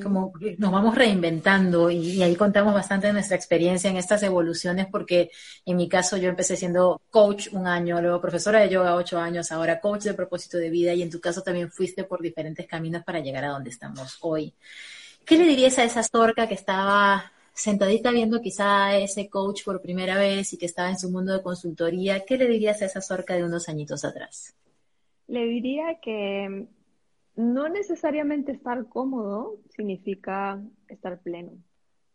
[0.00, 5.32] Como nos vamos reinventando y, ahí contamos bastante de nuestra experiencia en estas evoluciones porque
[5.66, 9.50] en mi caso yo empecé siendo coach un año, luego profesora de yoga ocho años,
[9.50, 13.02] ahora coach de propósito de vida y en tu caso también fuiste por diferentes caminos
[13.02, 14.54] para llegar a donde estamos hoy.
[15.24, 19.82] ¿Qué le dirías a esa Zorca que estaba sentadita viendo quizá a ese coach por
[19.82, 22.24] primera vez y que estaba en su mundo de consultoría?
[22.24, 24.54] ¿Qué le dirías a esa Zorca de unos añitos atrás?
[25.26, 26.68] Le diría que
[27.36, 31.52] no necesariamente estar cómodo significa estar pleno,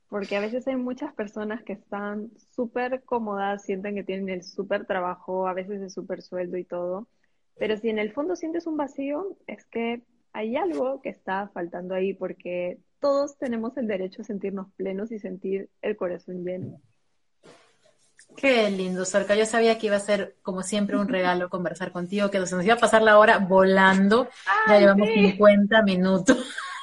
[0.08, 4.86] porque a veces hay muchas personas que están súper cómodas, sienten que tienen el súper
[4.86, 7.08] trabajo, a veces el súper sueldo y todo,
[7.58, 11.94] pero si en el fondo sientes un vacío, es que hay algo que está faltando
[11.94, 16.82] ahí, porque todos tenemos el derecho a sentirnos plenos y sentir el corazón lleno.
[18.40, 19.36] Qué lindo, Sorca.
[19.36, 22.76] Yo sabía que iba a ser, como siempre, un regalo conversar contigo, que nos iba
[22.76, 24.30] a pasar la hora volando.
[24.66, 26.38] ya llevamos 50 minutos,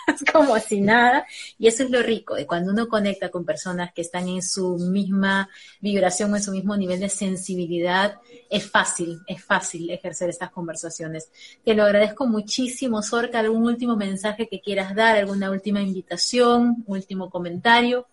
[0.34, 1.26] como si nada.
[1.58, 4.76] Y eso es lo rico, de cuando uno conecta con personas que están en su
[4.76, 5.48] misma
[5.80, 8.18] vibración, en su mismo nivel de sensibilidad,
[8.50, 11.30] es fácil, es fácil ejercer estas conversaciones.
[11.64, 13.38] Te lo agradezco muchísimo, Sorca.
[13.38, 15.16] ¿Algún último mensaje que quieras dar?
[15.16, 16.84] ¿Alguna última invitación?
[16.86, 18.06] ¿Último comentario?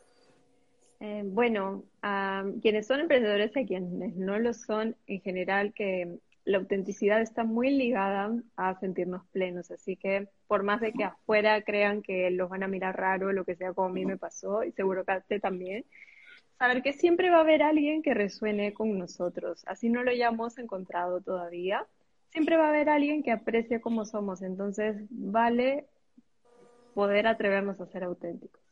[1.05, 1.83] Eh, bueno,
[2.61, 7.43] quienes son emprendedores y a quienes no lo son, en general que la autenticidad está
[7.43, 12.47] muy ligada a sentirnos plenos, así que por más de que afuera crean que los
[12.47, 15.11] van a mirar raro, lo que sea como a mí me pasó, y seguro que
[15.11, 15.83] a usted también,
[16.57, 20.57] saber que siempre va a haber alguien que resuene con nosotros, así no lo hayamos
[20.57, 21.85] encontrado todavía,
[22.31, 25.85] siempre va a haber alguien que aprecie como somos, entonces vale
[26.93, 28.62] poder atrevernos a ser auténticos.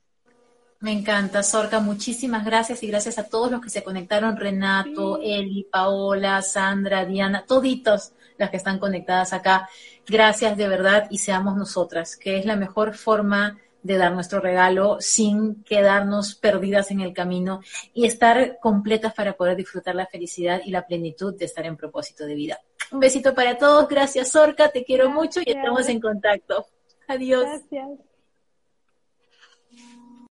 [0.82, 1.80] Me encanta, Sorca.
[1.80, 7.46] Muchísimas gracias y gracias a todos los que se conectaron, Renato, Eli, Paola, Sandra, Diana,
[7.46, 9.70] toditos las que están conectadas acá.
[10.08, 14.98] Gracias de verdad y seamos nosotras, que es la mejor forma de dar nuestro regalo
[15.00, 17.62] sin quedarnos perdidas en el camino
[17.94, 22.26] y estar completas para poder disfrutar la felicidad y la plenitud de estar en propósito
[22.26, 22.60] de vida.
[22.92, 23.88] Un besito para todos.
[23.88, 24.70] Gracias, Sorca.
[24.70, 26.66] Te quiero mucho y estamos en contacto.
[27.08, 27.44] Adiós.
[27.46, 28.11] Gracias.